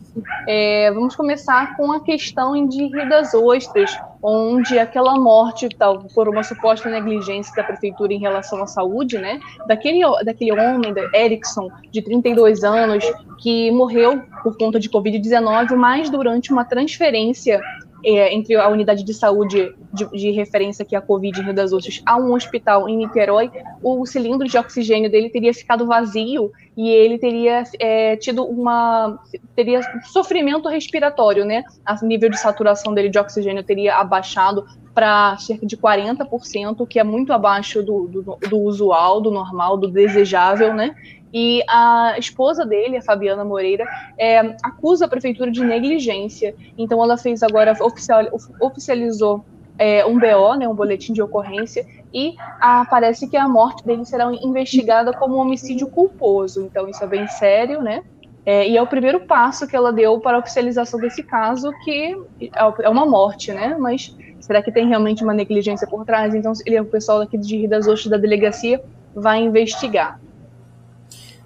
É, 0.46 0.90
vamos 0.92 1.16
começar 1.16 1.76
com 1.76 1.92
a 1.92 2.00
questão 2.00 2.66
de 2.66 2.86
Rio 2.86 3.08
das 3.08 3.34
Ostras, 3.34 3.98
onde 4.22 4.78
aquela 4.78 5.18
morte 5.18 5.68
tal, 5.68 6.04
por 6.14 6.28
uma 6.28 6.42
suposta 6.42 6.88
negligência 6.88 7.54
da 7.54 7.64
prefeitura 7.64 8.12
em 8.12 8.18
relação 8.18 8.62
à 8.62 8.66
saúde, 8.66 9.18
né, 9.18 9.40
daquele, 9.66 10.00
daquele 10.24 10.52
homem, 10.52 10.92
da 10.92 11.02
Erickson, 11.14 11.68
de 11.90 12.02
32 12.02 12.62
anos, 12.64 13.04
que 13.38 13.70
morreu 13.70 14.22
por 14.42 14.56
conta 14.56 14.78
de 14.78 14.88
Covid-19, 14.88 15.74
mas 15.76 16.08
durante 16.10 16.52
uma 16.52 16.64
transferência 16.64 17.60
é, 18.04 18.34
entre 18.34 18.54
a 18.56 18.68
unidade 18.68 19.02
de 19.02 19.14
saúde 19.14 19.74
de, 19.92 20.10
de, 20.10 20.30
referência 20.30 20.84
que 20.84 20.94
é 20.94 20.98
a 20.98 21.02
Covid 21.02 21.40
em 21.40 21.44
Rio 21.44 21.54
das 21.54 21.72
Ostras 21.72 22.02
a 22.04 22.16
um 22.16 22.34
hospital 22.34 22.88
em 22.88 22.96
Niterói, 22.96 23.50
o 23.82 24.04
cilindro 24.06 24.46
de 24.46 24.58
oxigênio 24.58 25.10
dele 25.10 25.30
teria 25.30 25.52
ficado 25.54 25.86
vazio 25.86 26.52
e 26.76 26.90
ele 26.90 27.18
teria 27.18 27.62
é, 27.78 28.16
tido 28.16 28.44
uma 28.44 29.18
teria 29.54 29.80
sofrimento 30.04 30.68
respiratório, 30.68 31.44
né? 31.44 31.62
A 31.84 31.96
nível 32.04 32.28
de 32.28 32.38
saturação 32.38 32.92
dele 32.92 33.08
de 33.08 33.18
oxigênio 33.18 33.62
teria 33.62 33.96
abaixado 33.96 34.66
para 34.94 35.36
cerca 35.38 35.66
de 35.66 35.76
40%, 35.76 36.86
que 36.86 36.98
é 36.98 37.04
muito 37.04 37.32
abaixo 37.32 37.82
do, 37.82 38.06
do, 38.06 38.38
do 38.48 38.58
usual, 38.58 39.20
do 39.20 39.30
normal, 39.30 39.76
do 39.76 39.88
desejável, 39.88 40.72
né? 40.72 40.94
E 41.34 41.64
a 41.68 42.14
esposa 42.16 42.64
dele, 42.64 42.96
a 42.96 43.02
Fabiana 43.02 43.44
Moreira, 43.44 43.84
é, 44.16 44.38
acusa 44.62 45.06
a 45.06 45.08
prefeitura 45.08 45.50
de 45.50 45.64
negligência. 45.64 46.54
Então 46.78 47.02
ela 47.02 47.16
fez 47.16 47.42
agora, 47.42 47.72
oficial, 47.82 48.20
oficializou 48.60 49.44
é, 49.76 50.06
um 50.06 50.16
BO, 50.16 50.54
né, 50.54 50.68
um 50.68 50.76
boletim 50.76 51.12
de 51.12 51.20
ocorrência, 51.20 51.84
e 52.12 52.36
a, 52.60 52.86
parece 52.88 53.28
que 53.28 53.36
a 53.36 53.48
morte 53.48 53.84
dele 53.84 54.04
será 54.04 54.32
investigada 54.32 55.12
como 55.12 55.36
um 55.36 55.40
homicídio 55.40 55.88
culposo. 55.88 56.62
Então 56.62 56.88
isso 56.88 57.02
é 57.02 57.06
bem 57.08 57.26
sério, 57.26 57.82
né? 57.82 58.04
É, 58.46 58.68
e 58.68 58.76
é 58.76 58.82
o 58.82 58.86
primeiro 58.86 59.18
passo 59.20 59.66
que 59.66 59.74
ela 59.74 59.92
deu 59.92 60.20
para 60.20 60.36
a 60.36 60.38
oficialização 60.38 61.00
desse 61.00 61.24
caso, 61.24 61.72
que 61.84 62.16
é, 62.40 62.84
é 62.84 62.88
uma 62.88 63.06
morte, 63.06 63.50
né? 63.50 63.76
Mas 63.76 64.16
será 64.38 64.62
que 64.62 64.70
tem 64.70 64.86
realmente 64.86 65.24
uma 65.24 65.34
negligência 65.34 65.88
por 65.88 66.04
trás? 66.04 66.32
Então 66.32 66.52
ele, 66.64 66.78
o 66.78 66.84
pessoal 66.84 67.22
aqui 67.22 67.36
de 67.36 67.56
Rio 67.56 67.68
das 67.68 67.88
Ostras 67.88 68.12
da 68.12 68.18
delegacia 68.18 68.80
vai 69.16 69.42
investigar 69.42 70.20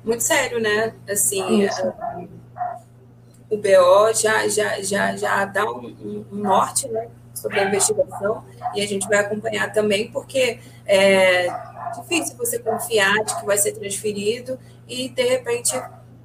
muito 0.08 0.22
sério, 0.22 0.58
né? 0.58 0.94
Assim, 1.08 1.68
o 3.50 3.56
BO 3.56 4.12
já, 4.14 4.48
já, 4.48 4.80
já, 4.80 5.16
já 5.16 5.44
dá 5.44 5.64
um, 5.70 6.24
um 6.32 6.36
norte 6.36 6.88
né, 6.88 7.08
sobre 7.34 7.60
a 7.60 7.64
investigação 7.64 8.42
e 8.74 8.82
a 8.82 8.86
gente 8.86 9.06
vai 9.06 9.18
acompanhar 9.18 9.72
também, 9.72 10.10
porque 10.10 10.58
é 10.86 11.46
difícil 12.00 12.36
você 12.36 12.58
confiar 12.58 13.22
de 13.24 13.38
que 13.38 13.46
vai 13.46 13.58
ser 13.58 13.72
transferido 13.72 14.58
e, 14.88 15.08
de 15.10 15.22
repente, 15.22 15.80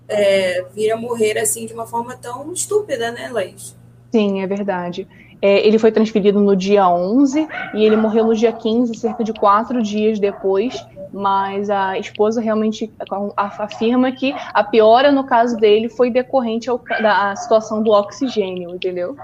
é, 0.07 0.63
vir 0.73 0.91
a 0.91 0.97
morrer 0.97 1.37
assim 1.37 1.65
de 1.65 1.73
uma 1.73 1.85
forma 1.85 2.15
tão 2.15 2.51
estúpida, 2.53 3.11
né, 3.11 3.29
Laís? 3.31 3.75
Sim, 4.11 4.41
é 4.41 4.47
verdade. 4.47 5.07
É, 5.45 5.67
ele 5.67 5.77
foi 5.77 5.91
transferido 5.91 6.39
no 6.39 6.55
dia 6.55 6.87
11 6.87 7.47
e 7.73 7.83
ele 7.83 7.97
morreu 7.97 8.25
no 8.25 8.33
dia 8.33 8.53
15, 8.53 8.95
cerca 8.95 9.23
de 9.23 9.33
quatro 9.33 9.83
dias 9.83 10.17
depois 10.17 10.73
mas 11.13 11.69
a 11.69 11.97
esposa 11.99 12.41
realmente 12.41 12.91
afirma 13.37 14.11
que 14.11 14.33
a 14.51 14.63
piora 14.63 15.11
no 15.11 15.23
caso 15.25 15.55
dele 15.57 15.87
foi 15.87 16.09
decorrente 16.09 16.67
ao, 16.67 16.79
da 16.79 17.35
situação 17.35 17.83
do 17.83 17.91
oxigênio, 17.91 18.71
entendeu? 18.71 19.15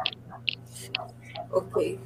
Ok. 1.51 1.99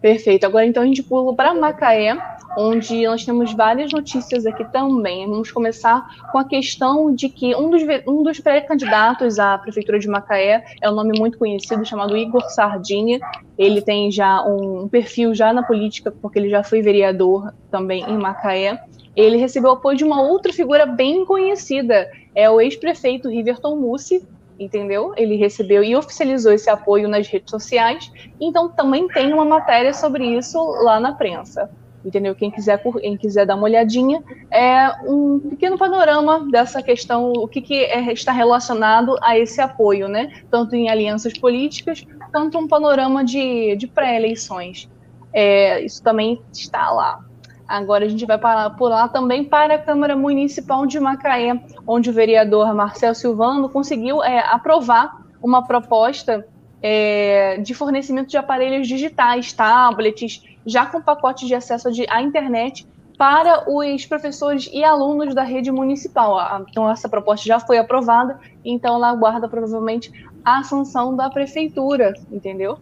Perfeito. 0.00 0.46
Agora 0.46 0.64
então 0.64 0.82
a 0.82 0.86
gente 0.86 1.02
pula 1.02 1.34
para 1.34 1.54
Macaé, 1.54 2.16
onde 2.56 3.06
nós 3.06 3.24
temos 3.24 3.52
várias 3.52 3.92
notícias 3.92 4.46
aqui 4.46 4.64
também. 4.64 5.28
Vamos 5.28 5.52
começar 5.52 6.08
com 6.32 6.38
a 6.38 6.44
questão 6.44 7.14
de 7.14 7.28
que 7.28 7.54
um 7.54 7.68
dos, 7.68 7.82
um 8.06 8.22
dos 8.22 8.40
pré-candidatos 8.40 9.38
à 9.38 9.58
prefeitura 9.58 9.98
de 9.98 10.08
Macaé 10.08 10.64
é 10.80 10.90
um 10.90 10.94
nome 10.94 11.18
muito 11.18 11.36
conhecido 11.36 11.84
chamado 11.84 12.16
Igor 12.16 12.48
Sardinha. 12.50 13.20
Ele 13.58 13.82
tem 13.82 14.10
já 14.10 14.42
um, 14.42 14.84
um 14.84 14.88
perfil 14.88 15.34
já 15.34 15.52
na 15.52 15.62
política 15.62 16.10
porque 16.10 16.38
ele 16.38 16.48
já 16.48 16.62
foi 16.62 16.80
vereador 16.80 17.52
também 17.70 18.02
em 18.08 18.16
Macaé 18.16 18.80
ele 19.16 19.36
recebeu 19.36 19.72
apoio 19.72 19.96
de 19.96 20.04
uma 20.04 20.22
outra 20.22 20.52
figura 20.52 20.86
bem 20.86 21.24
conhecida, 21.24 22.08
é 22.34 22.48
o 22.48 22.60
ex-prefeito 22.60 23.28
Riverton 23.28 23.76
Mussi, 23.76 24.22
entendeu? 24.60 25.14
Ele 25.16 25.36
recebeu 25.36 25.82
e 25.82 25.96
oficializou 25.96 26.52
esse 26.52 26.68
apoio 26.68 27.08
nas 27.08 27.26
redes 27.26 27.50
sociais, 27.50 28.12
então 28.38 28.68
também 28.68 29.08
tem 29.08 29.32
uma 29.32 29.44
matéria 29.44 29.94
sobre 29.94 30.24
isso 30.36 30.58
lá 30.82 31.00
na 31.00 31.12
prensa. 31.12 31.70
Entendeu? 32.02 32.34
Quem 32.34 32.50
quiser, 32.50 32.82
quem 32.82 33.16
quiser 33.16 33.44
dar 33.44 33.56
uma 33.56 33.64
olhadinha, 33.64 34.22
é 34.50 34.90
um 35.06 35.38
pequeno 35.50 35.76
panorama 35.76 36.46
dessa 36.50 36.82
questão, 36.82 37.30
o 37.32 37.46
que, 37.46 37.60
que 37.60 37.84
é, 37.84 38.10
está 38.12 38.32
relacionado 38.32 39.16
a 39.22 39.38
esse 39.38 39.60
apoio, 39.60 40.08
né? 40.08 40.42
Tanto 40.50 40.74
em 40.74 40.88
alianças 40.88 41.36
políticas, 41.36 42.06
quanto 42.32 42.58
um 42.58 42.66
panorama 42.66 43.22
de, 43.22 43.76
de 43.76 43.86
pré-eleições. 43.86 44.88
É, 45.30 45.82
isso 45.82 46.02
também 46.02 46.40
está 46.50 46.90
lá. 46.90 47.22
Agora 47.70 48.04
a 48.04 48.08
gente 48.08 48.26
vai 48.26 48.36
pular 48.76 49.06
também 49.10 49.44
para 49.44 49.74
a 49.74 49.78
Câmara 49.78 50.16
Municipal 50.16 50.84
de 50.86 50.98
Macaé, 50.98 51.62
onde 51.86 52.10
o 52.10 52.12
vereador 52.12 52.74
Marcel 52.74 53.14
Silvano 53.14 53.68
conseguiu 53.68 54.24
é, 54.24 54.40
aprovar 54.40 55.22
uma 55.40 55.64
proposta 55.64 56.44
é, 56.82 57.58
de 57.58 57.72
fornecimento 57.72 58.28
de 58.28 58.36
aparelhos 58.36 58.88
digitais, 58.88 59.52
tablets, 59.52 60.42
já 60.66 60.84
com 60.84 61.00
pacote 61.00 61.46
de 61.46 61.54
acesso 61.54 61.88
à 62.08 62.20
internet 62.20 62.84
para 63.16 63.70
os 63.70 64.04
professores 64.04 64.68
e 64.72 64.82
alunos 64.82 65.32
da 65.32 65.44
rede 65.44 65.70
municipal. 65.70 66.64
Então, 66.68 66.90
essa 66.90 67.08
proposta 67.08 67.46
já 67.46 67.60
foi 67.60 67.78
aprovada, 67.78 68.40
então 68.64 68.96
ela 68.96 69.10
aguarda 69.10 69.48
provavelmente 69.48 70.10
a 70.44 70.64
sanção 70.64 71.14
da 71.14 71.30
prefeitura, 71.30 72.14
entendeu? 72.32 72.78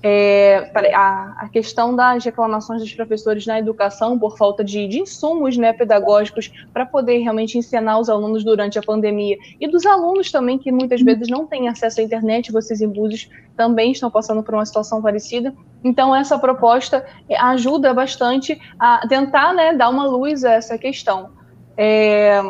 É, 0.00 0.70
a, 0.94 1.34
a, 1.40 1.48
questão 1.48 1.94
das 1.94 2.24
reclamações 2.24 2.80
dos 2.80 2.94
professores 2.94 3.46
na 3.46 3.58
educação 3.58 4.16
por 4.16 4.38
falta 4.38 4.62
de, 4.62 4.86
de 4.86 5.00
insumos 5.00 5.56
né, 5.56 5.72
pedagógicos 5.72 6.52
para 6.72 6.86
poder 6.86 7.18
realmente 7.18 7.58
ensinar 7.58 7.98
os 7.98 8.08
alunos 8.08 8.44
durante 8.44 8.78
a 8.78 8.82
pandemia 8.82 9.36
e 9.60 9.66
dos 9.66 9.84
alunos 9.84 10.30
também 10.30 10.56
que 10.56 10.70
muitas 10.70 11.02
vezes 11.02 11.28
não 11.28 11.48
têm 11.48 11.68
acesso 11.68 12.00
à 12.00 12.04
internet, 12.04 12.52
vocês 12.52 12.80
em 12.80 12.88
Búzios 12.88 13.28
também 13.56 13.90
estão 13.90 14.08
passando 14.08 14.40
por 14.40 14.54
uma 14.54 14.64
situação 14.64 15.02
parecida. 15.02 15.52
Então 15.82 16.14
essa 16.14 16.38
proposta 16.38 17.04
é, 17.28 17.36
ajuda 17.36 17.92
bastante 17.92 18.56
a 18.78 19.04
tentar 19.08 19.52
né, 19.52 19.74
dar 19.74 19.88
uma 19.88 20.06
luz 20.06 20.44
a 20.44 20.52
essa 20.52 20.78
questão. 20.78 21.30
É, 21.76 22.40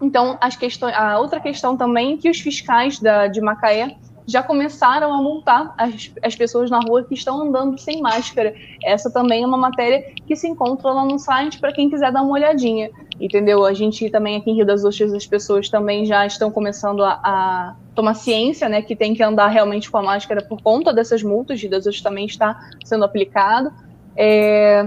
então, 0.00 0.38
as 0.40 0.54
questões, 0.54 0.94
a 0.94 1.18
outra 1.18 1.40
questão 1.40 1.76
também 1.76 2.14
é 2.14 2.16
que 2.16 2.30
os 2.30 2.40
fiscais 2.40 3.00
da, 3.00 3.26
de 3.26 3.40
Macaé 3.40 3.96
já 4.28 4.42
começaram 4.42 5.12
a 5.14 5.22
multar 5.22 5.74
as, 5.78 6.12
as 6.22 6.36
pessoas 6.36 6.70
na 6.70 6.78
rua 6.80 7.02
que 7.02 7.14
estão 7.14 7.40
andando 7.40 7.78
sem 7.78 8.02
máscara. 8.02 8.54
Essa 8.84 9.10
também 9.10 9.42
é 9.42 9.46
uma 9.46 9.56
matéria 9.56 10.04
que 10.26 10.36
se 10.36 10.46
encontra 10.46 10.92
lá 10.92 11.02
no 11.02 11.18
site 11.18 11.58
para 11.58 11.72
quem 11.72 11.88
quiser 11.88 12.12
dar 12.12 12.20
uma 12.20 12.34
olhadinha. 12.34 12.90
Entendeu? 13.18 13.64
A 13.64 13.72
gente 13.72 14.10
também 14.10 14.36
aqui 14.36 14.50
em 14.50 14.54
Rio 14.54 14.66
das 14.66 14.84
Ostras, 14.84 15.14
as 15.14 15.26
pessoas 15.26 15.70
também 15.70 16.04
já 16.04 16.26
estão 16.26 16.50
começando 16.50 17.02
a, 17.02 17.18
a 17.24 17.74
tomar 17.94 18.14
ciência, 18.14 18.68
né, 18.68 18.82
que 18.82 18.94
tem 18.94 19.14
que 19.14 19.22
andar 19.22 19.48
realmente 19.48 19.90
com 19.90 19.96
a 19.96 20.02
máscara 20.02 20.42
por 20.42 20.60
conta 20.60 20.92
dessas 20.92 21.22
multas. 21.22 21.60
Rio 21.60 21.70
das 21.70 21.86
Ostras 21.86 22.02
também 22.02 22.26
está 22.26 22.60
sendo 22.84 23.06
aplicado. 23.06 23.72
É, 24.14 24.86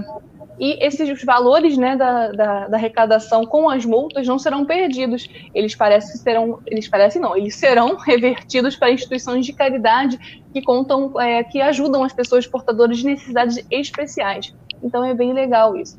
e 0.58 0.84
esses 0.84 1.22
valores 1.24 1.76
né, 1.76 1.96
da, 1.96 2.30
da, 2.32 2.68
da, 2.68 2.76
arrecadação 2.76 3.44
com 3.44 3.68
as 3.68 3.84
multas 3.84 4.26
não 4.26 4.38
serão 4.38 4.64
perdidos. 4.64 5.28
Eles 5.54 5.74
parecem 5.74 6.16
serão, 6.16 6.60
eles 6.66 6.88
parecem 6.88 7.20
não, 7.20 7.36
eles 7.36 7.54
serão 7.56 7.96
revertidos 8.00 8.76
para 8.76 8.90
instituições 8.90 9.46
de 9.46 9.52
caridade 9.52 10.18
que 10.52 10.62
contam, 10.62 11.18
é, 11.20 11.42
que 11.42 11.60
ajudam 11.60 12.04
as 12.04 12.12
pessoas 12.12 12.46
portadoras 12.46 12.98
de 12.98 13.06
necessidades 13.06 13.64
especiais. 13.70 14.54
Então 14.82 15.04
é 15.04 15.14
bem 15.14 15.32
legal 15.32 15.76
isso. 15.76 15.98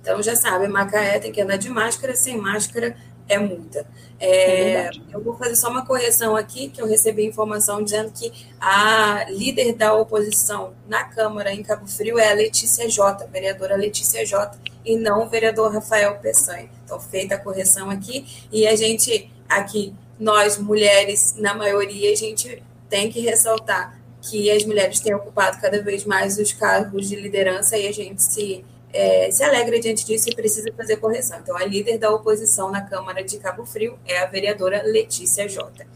Então 0.00 0.22
já 0.22 0.36
sabe, 0.36 0.68
Macaé 0.68 1.18
tem 1.18 1.32
que 1.32 1.40
andar 1.40 1.56
de 1.56 1.68
máscara, 1.68 2.14
sem 2.14 2.36
máscara 2.36 2.96
é 3.28 3.38
multa. 3.38 3.86
É, 4.20 4.86
é 4.86 4.90
eu 5.12 5.22
vou 5.22 5.36
fazer 5.36 5.54
só 5.56 5.70
uma 5.70 5.86
correção 5.86 6.34
aqui, 6.34 6.68
que 6.68 6.82
eu 6.82 6.86
recebi 6.86 7.24
informação 7.24 7.82
dizendo 7.82 8.10
que 8.10 8.32
a 8.60 9.26
líder 9.28 9.74
da 9.74 9.94
oposição 9.94 10.74
na 10.88 11.04
Câmara 11.04 11.52
em 11.52 11.62
Cabo 11.62 11.86
Frio 11.86 12.18
é 12.18 12.30
a 12.30 12.34
Letícia 12.34 12.88
J, 12.88 13.26
vereadora 13.26 13.76
Letícia 13.76 14.24
J, 14.24 14.58
e 14.84 14.96
não 14.96 15.26
o 15.26 15.28
vereador 15.28 15.72
Rafael 15.72 16.18
Peçanha. 16.18 16.68
Então, 16.84 16.98
feita 16.98 17.36
a 17.36 17.38
correção 17.38 17.90
aqui, 17.90 18.26
e 18.50 18.66
a 18.66 18.74
gente, 18.74 19.30
aqui, 19.48 19.94
nós 20.18 20.58
mulheres, 20.58 21.34
na 21.38 21.54
maioria, 21.54 22.12
a 22.12 22.16
gente 22.16 22.62
tem 22.88 23.10
que 23.10 23.20
ressaltar 23.20 23.98
que 24.20 24.50
as 24.50 24.64
mulheres 24.64 25.00
têm 25.00 25.14
ocupado 25.14 25.60
cada 25.60 25.80
vez 25.80 26.04
mais 26.04 26.38
os 26.38 26.52
cargos 26.52 27.08
de 27.08 27.16
liderança 27.16 27.76
e 27.76 27.86
a 27.86 27.92
gente 27.92 28.22
se 28.22 28.64
é, 28.92 29.30
se 29.30 29.44
alegra 29.44 29.78
diante 29.78 30.04
disso 30.04 30.30
e 30.30 30.34
precisa 30.34 30.72
fazer 30.76 30.96
correção. 30.96 31.38
Então, 31.40 31.56
a 31.56 31.64
líder 31.64 31.98
da 31.98 32.10
oposição 32.10 32.70
na 32.70 32.80
Câmara 32.80 33.22
de 33.22 33.38
Cabo 33.38 33.64
Frio 33.64 33.98
é 34.06 34.18
a 34.18 34.26
vereadora 34.26 34.82
Letícia 34.84 35.48
Jota. 35.48 35.86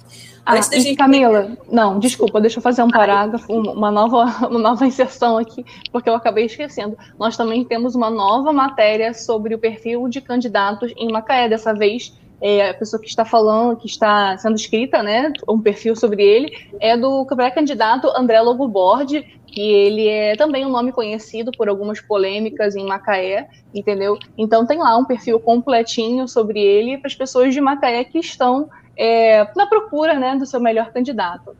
Ah, 0.45 0.55
Antes 0.57 0.69
da 0.71 0.79
gente... 0.79 0.97
Camila, 0.97 1.57
não, 1.71 2.01
desculpa, 2.01 2.41
deixa 2.41 2.59
eu 2.59 2.63
fazer 2.63 2.83
um 2.83 2.91
parágrafo, 2.91 3.53
uma 3.53 3.91
nova, 3.91 4.25
uma 4.49 4.59
nova 4.59 4.85
inserção 4.85 5.39
aqui, 5.39 5.65
porque 5.93 6.09
eu 6.09 6.15
acabei 6.15 6.47
esquecendo. 6.47 6.99
Nós 7.19 7.37
também 7.37 7.65
temos 7.65 7.95
uma 7.95 8.11
nova 8.11 8.53
matéria 8.53 9.15
sobre 9.15 9.55
o 9.55 9.59
perfil 9.59 10.09
de 10.09 10.21
candidatos 10.21 10.93
em 10.97 11.13
Macaé, 11.13 11.49
dessa 11.49 11.73
vez 11.73 12.13
é, 12.43 12.71
a 12.71 12.75
pessoa 12.75 13.01
que 13.01 13.09
está 13.09 13.25
falando, 13.25 13.77
que 13.77 13.87
está 13.87 14.37
sendo 14.37 14.57
escrita, 14.57 15.01
né, 15.01 15.33
um 15.49 15.61
perfil 15.61 15.95
sobre 15.95 16.25
ele, 16.25 16.53
é 16.81 16.97
do 16.97 17.25
pré-candidato 17.25 18.09
André 18.17 18.41
Lobo 18.41 18.71
que 19.47 19.61
ele 19.61 20.09
é 20.09 20.35
também 20.35 20.67
um 20.67 20.71
nome 20.71 20.93
conhecido 20.93 21.53
por 21.53 21.69
algumas 21.69 22.01
polêmicas 22.01 22.75
em 22.75 22.85
Macaé, 22.85 23.49
entendeu? 23.73 24.19
Então 24.37 24.67
tem 24.67 24.79
lá 24.79 24.97
um 24.97 25.05
perfil 25.05 25.39
completinho 25.39 26.27
sobre 26.27 26.59
ele 26.59 26.99
para 26.99 27.07
as 27.07 27.15
pessoas 27.15 27.55
de 27.55 27.61
Macaé 27.61 28.03
que 28.03 28.19
estão 28.19 28.69
é, 28.97 29.47
na 29.55 29.67
procura, 29.67 30.19
né, 30.19 30.35
do 30.35 30.47
seu 30.47 30.59
melhor 30.59 30.91
candidato. 30.91 31.55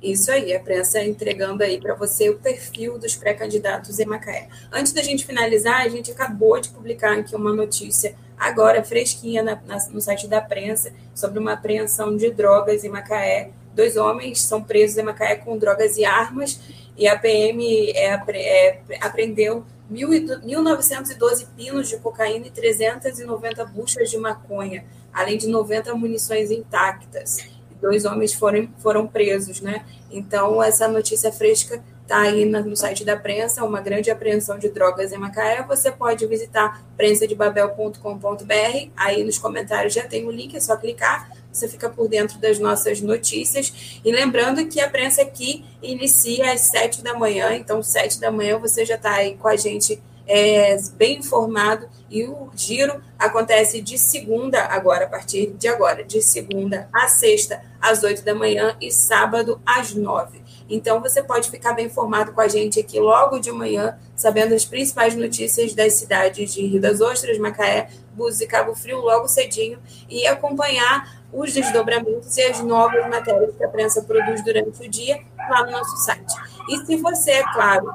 Isso 0.00 0.30
aí, 0.30 0.54
a 0.54 0.60
prensa 0.60 1.02
entregando 1.02 1.62
aí 1.62 1.80
para 1.80 1.94
você 1.94 2.30
o 2.30 2.38
perfil 2.38 2.98
dos 2.98 3.16
pré-candidatos 3.16 3.98
em 3.98 4.06
Macaé. 4.06 4.48
Antes 4.72 4.92
da 4.92 5.02
gente 5.02 5.26
finalizar, 5.26 5.82
a 5.82 5.88
gente 5.88 6.12
acabou 6.12 6.60
de 6.60 6.68
publicar 6.70 7.18
aqui 7.18 7.34
uma 7.34 7.52
notícia 7.52 8.14
agora 8.38 8.84
fresquinha 8.84 9.42
na, 9.42 9.58
na, 9.66 9.76
no 9.90 10.00
site 10.00 10.26
da 10.26 10.40
prensa 10.40 10.92
sobre 11.14 11.38
uma 11.38 11.52
apreensão 11.52 12.16
de 12.16 12.30
drogas 12.30 12.84
em 12.84 12.88
Macaé. 12.88 13.50
Dois 13.74 13.96
homens 13.96 14.42
são 14.42 14.62
presos 14.62 14.96
em 14.98 15.02
Macaé 15.02 15.36
com 15.36 15.56
drogas 15.56 15.96
e 15.96 16.04
armas 16.04 16.60
e 16.96 17.06
a 17.06 17.16
PM 17.18 17.92
é, 17.92 18.20
é, 18.28 18.80
apreendeu 19.00 19.64
1.912 19.92 21.46
pinos 21.56 21.88
de 21.88 21.96
cocaína 21.98 22.46
e 22.46 22.50
390 22.50 23.64
buchas 23.66 24.10
de 24.10 24.18
maconha, 24.18 24.84
além 25.12 25.38
de 25.38 25.46
90 25.48 25.94
munições 25.94 26.50
intactas. 26.50 27.38
Dois 27.80 28.04
homens 28.04 28.34
foram, 28.34 28.68
foram 28.78 29.06
presos, 29.06 29.60
né? 29.60 29.86
Então, 30.10 30.62
essa 30.62 30.88
notícia 30.88 31.30
fresca 31.30 31.82
está 32.08 32.22
aí 32.22 32.46
no 32.46 32.74
site 32.74 33.04
da 33.04 33.18
prensa, 33.18 33.62
uma 33.62 33.82
grande 33.82 34.10
apreensão 34.10 34.58
de 34.58 34.70
drogas 34.70 35.12
em 35.12 35.18
Macaé. 35.18 35.62
Você 35.64 35.92
pode 35.92 36.26
visitar 36.26 36.82
prensadebabel.com.br. 36.96 38.90
Aí 38.96 39.22
nos 39.22 39.36
comentários 39.36 39.92
já 39.92 40.06
tem 40.06 40.26
o 40.26 40.30
link, 40.30 40.56
é 40.56 40.60
só 40.60 40.74
clicar. 40.74 41.30
Você 41.52 41.68
fica 41.68 41.90
por 41.90 42.08
dentro 42.08 42.38
das 42.38 42.58
nossas 42.58 43.02
notícias. 43.02 44.00
E 44.02 44.10
lembrando 44.10 44.66
que 44.66 44.80
a 44.80 44.88
prensa 44.88 45.20
aqui 45.20 45.66
inicia 45.82 46.50
às 46.52 46.62
sete 46.62 47.02
da 47.02 47.12
manhã, 47.12 47.54
então 47.54 47.82
sete 47.82 48.18
da 48.18 48.30
manhã 48.30 48.58
você 48.58 48.86
já 48.86 48.94
está 48.94 49.12
aí 49.12 49.36
com 49.36 49.46
a 49.46 49.56
gente 49.56 50.00
é, 50.28 50.76
bem 50.94 51.18
informado. 51.18 51.88
E 52.10 52.24
o 52.24 52.50
giro 52.54 53.02
acontece 53.18 53.80
de 53.80 53.98
segunda, 53.98 54.62
agora, 54.66 55.06
a 55.06 55.08
partir 55.08 55.54
de 55.58 55.66
agora, 55.66 56.04
de 56.04 56.22
segunda 56.22 56.88
a 56.92 57.08
sexta, 57.08 57.62
às 57.80 58.02
oito 58.02 58.22
da 58.22 58.34
manhã 58.34 58.76
e 58.80 58.92
sábado 58.92 59.60
às 59.64 59.94
nove. 59.94 60.42
Então, 60.70 61.00
você 61.00 61.22
pode 61.22 61.50
ficar 61.50 61.72
bem 61.72 61.86
informado 61.86 62.32
com 62.32 62.40
a 62.40 62.48
gente 62.48 62.78
aqui 62.78 63.00
logo 63.00 63.38
de 63.38 63.50
manhã, 63.50 63.98
sabendo 64.14 64.54
as 64.54 64.66
principais 64.66 65.14
notícias 65.16 65.74
das 65.74 65.94
cidades 65.94 66.52
de 66.52 66.66
Rio 66.66 66.80
das 66.80 67.00
Ostras, 67.00 67.38
Macaé, 67.38 67.88
Búzios 68.12 68.42
e 68.42 68.46
Cabo 68.46 68.74
Frio, 68.74 69.00
logo 69.00 69.28
cedinho, 69.28 69.78
e 70.10 70.26
acompanhar 70.26 71.18
os 71.32 71.52
desdobramentos 71.52 72.36
e 72.36 72.42
as 72.42 72.60
novas 72.62 73.08
matérias 73.08 73.54
que 73.56 73.64
a 73.64 73.68
prensa 73.68 74.02
produz 74.02 74.42
durante 74.42 74.82
o 74.82 74.88
dia 74.88 75.20
lá 75.48 75.64
no 75.64 75.72
nosso 75.72 75.96
site. 75.98 76.34
E 76.68 76.84
se 76.84 76.96
você, 76.96 77.32
é 77.32 77.42
claro, 77.52 77.94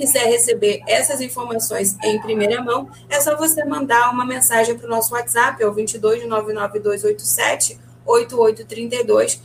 quiser 0.00 0.24
receber 0.24 0.82
essas 0.86 1.20
informações 1.20 1.94
em 2.02 2.18
primeira 2.22 2.62
mão, 2.62 2.88
é 3.08 3.20
só 3.20 3.36
você 3.36 3.62
mandar 3.66 4.10
uma 4.10 4.24
mensagem 4.24 4.74
para 4.76 4.86
o 4.86 4.90
nosso 4.90 5.12
WhatsApp, 5.12 5.62
é 5.62 5.66
o 5.66 5.72
22 5.74 6.26
99287 6.26 7.78
8832. 8.06 9.42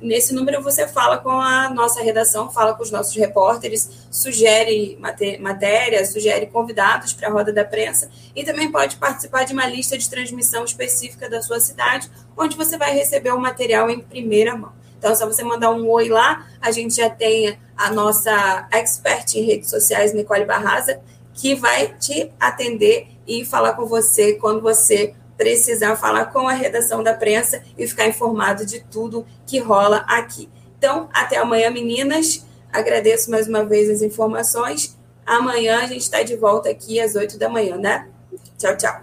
Nesse 0.00 0.34
número 0.34 0.60
você 0.60 0.88
fala 0.88 1.18
com 1.18 1.30
a 1.30 1.70
nossa 1.70 2.02
redação, 2.02 2.50
fala 2.50 2.74
com 2.74 2.82
os 2.82 2.90
nossos 2.90 3.14
repórteres, 3.14 4.08
sugere 4.10 4.98
matéria, 5.40 6.04
sugere 6.04 6.46
convidados 6.46 7.12
para 7.12 7.28
a 7.28 7.30
roda 7.30 7.52
da 7.52 7.64
prensa 7.64 8.10
e 8.34 8.44
também 8.44 8.70
pode 8.72 8.96
participar 8.96 9.44
de 9.44 9.52
uma 9.52 9.66
lista 9.66 9.96
de 9.96 10.10
transmissão 10.10 10.64
específica 10.64 11.30
da 11.30 11.40
sua 11.40 11.60
cidade, 11.60 12.10
onde 12.36 12.56
você 12.56 12.76
vai 12.76 12.92
receber 12.92 13.30
o 13.30 13.40
material 13.40 13.88
em 13.88 14.00
primeira 14.00 14.56
mão. 14.56 14.81
Então, 15.02 15.16
se 15.16 15.26
você 15.26 15.42
mandar 15.42 15.72
um 15.72 15.90
oi 15.90 16.08
lá, 16.08 16.46
a 16.60 16.70
gente 16.70 16.94
já 16.94 17.10
tem 17.10 17.58
a 17.76 17.90
nossa 17.90 18.68
expert 18.70 19.34
em 19.34 19.42
redes 19.42 19.68
sociais, 19.68 20.14
Nicole 20.14 20.44
Barraza, 20.44 21.00
que 21.34 21.56
vai 21.56 21.88
te 21.98 22.30
atender 22.38 23.08
e 23.26 23.44
falar 23.44 23.72
com 23.72 23.84
você 23.84 24.34
quando 24.34 24.62
você 24.62 25.12
precisar 25.36 25.96
falar 25.96 26.26
com 26.26 26.46
a 26.46 26.52
redação 26.52 27.02
da 27.02 27.12
prensa 27.12 27.64
e 27.76 27.84
ficar 27.84 28.06
informado 28.06 28.64
de 28.64 28.78
tudo 28.84 29.26
que 29.44 29.58
rola 29.58 30.04
aqui. 30.06 30.48
Então, 30.78 31.08
até 31.12 31.38
amanhã, 31.38 31.68
meninas. 31.68 32.46
Agradeço 32.72 33.28
mais 33.28 33.48
uma 33.48 33.64
vez 33.64 33.90
as 33.90 34.02
informações. 34.02 34.96
Amanhã 35.26 35.80
a 35.80 35.86
gente 35.88 36.02
está 36.02 36.22
de 36.22 36.36
volta 36.36 36.70
aqui 36.70 37.00
às 37.00 37.16
8 37.16 37.36
da 37.40 37.48
manhã, 37.48 37.76
né? 37.76 38.06
Tchau, 38.56 38.76
tchau. 38.76 39.00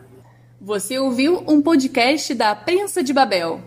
Você 0.61 0.97
ouviu 0.97 1.43
um 1.45 1.61
podcast 1.61 2.33
da 2.33 2.55
Prensa 2.55 3.03
de 3.03 3.11
Babel. 3.11 3.59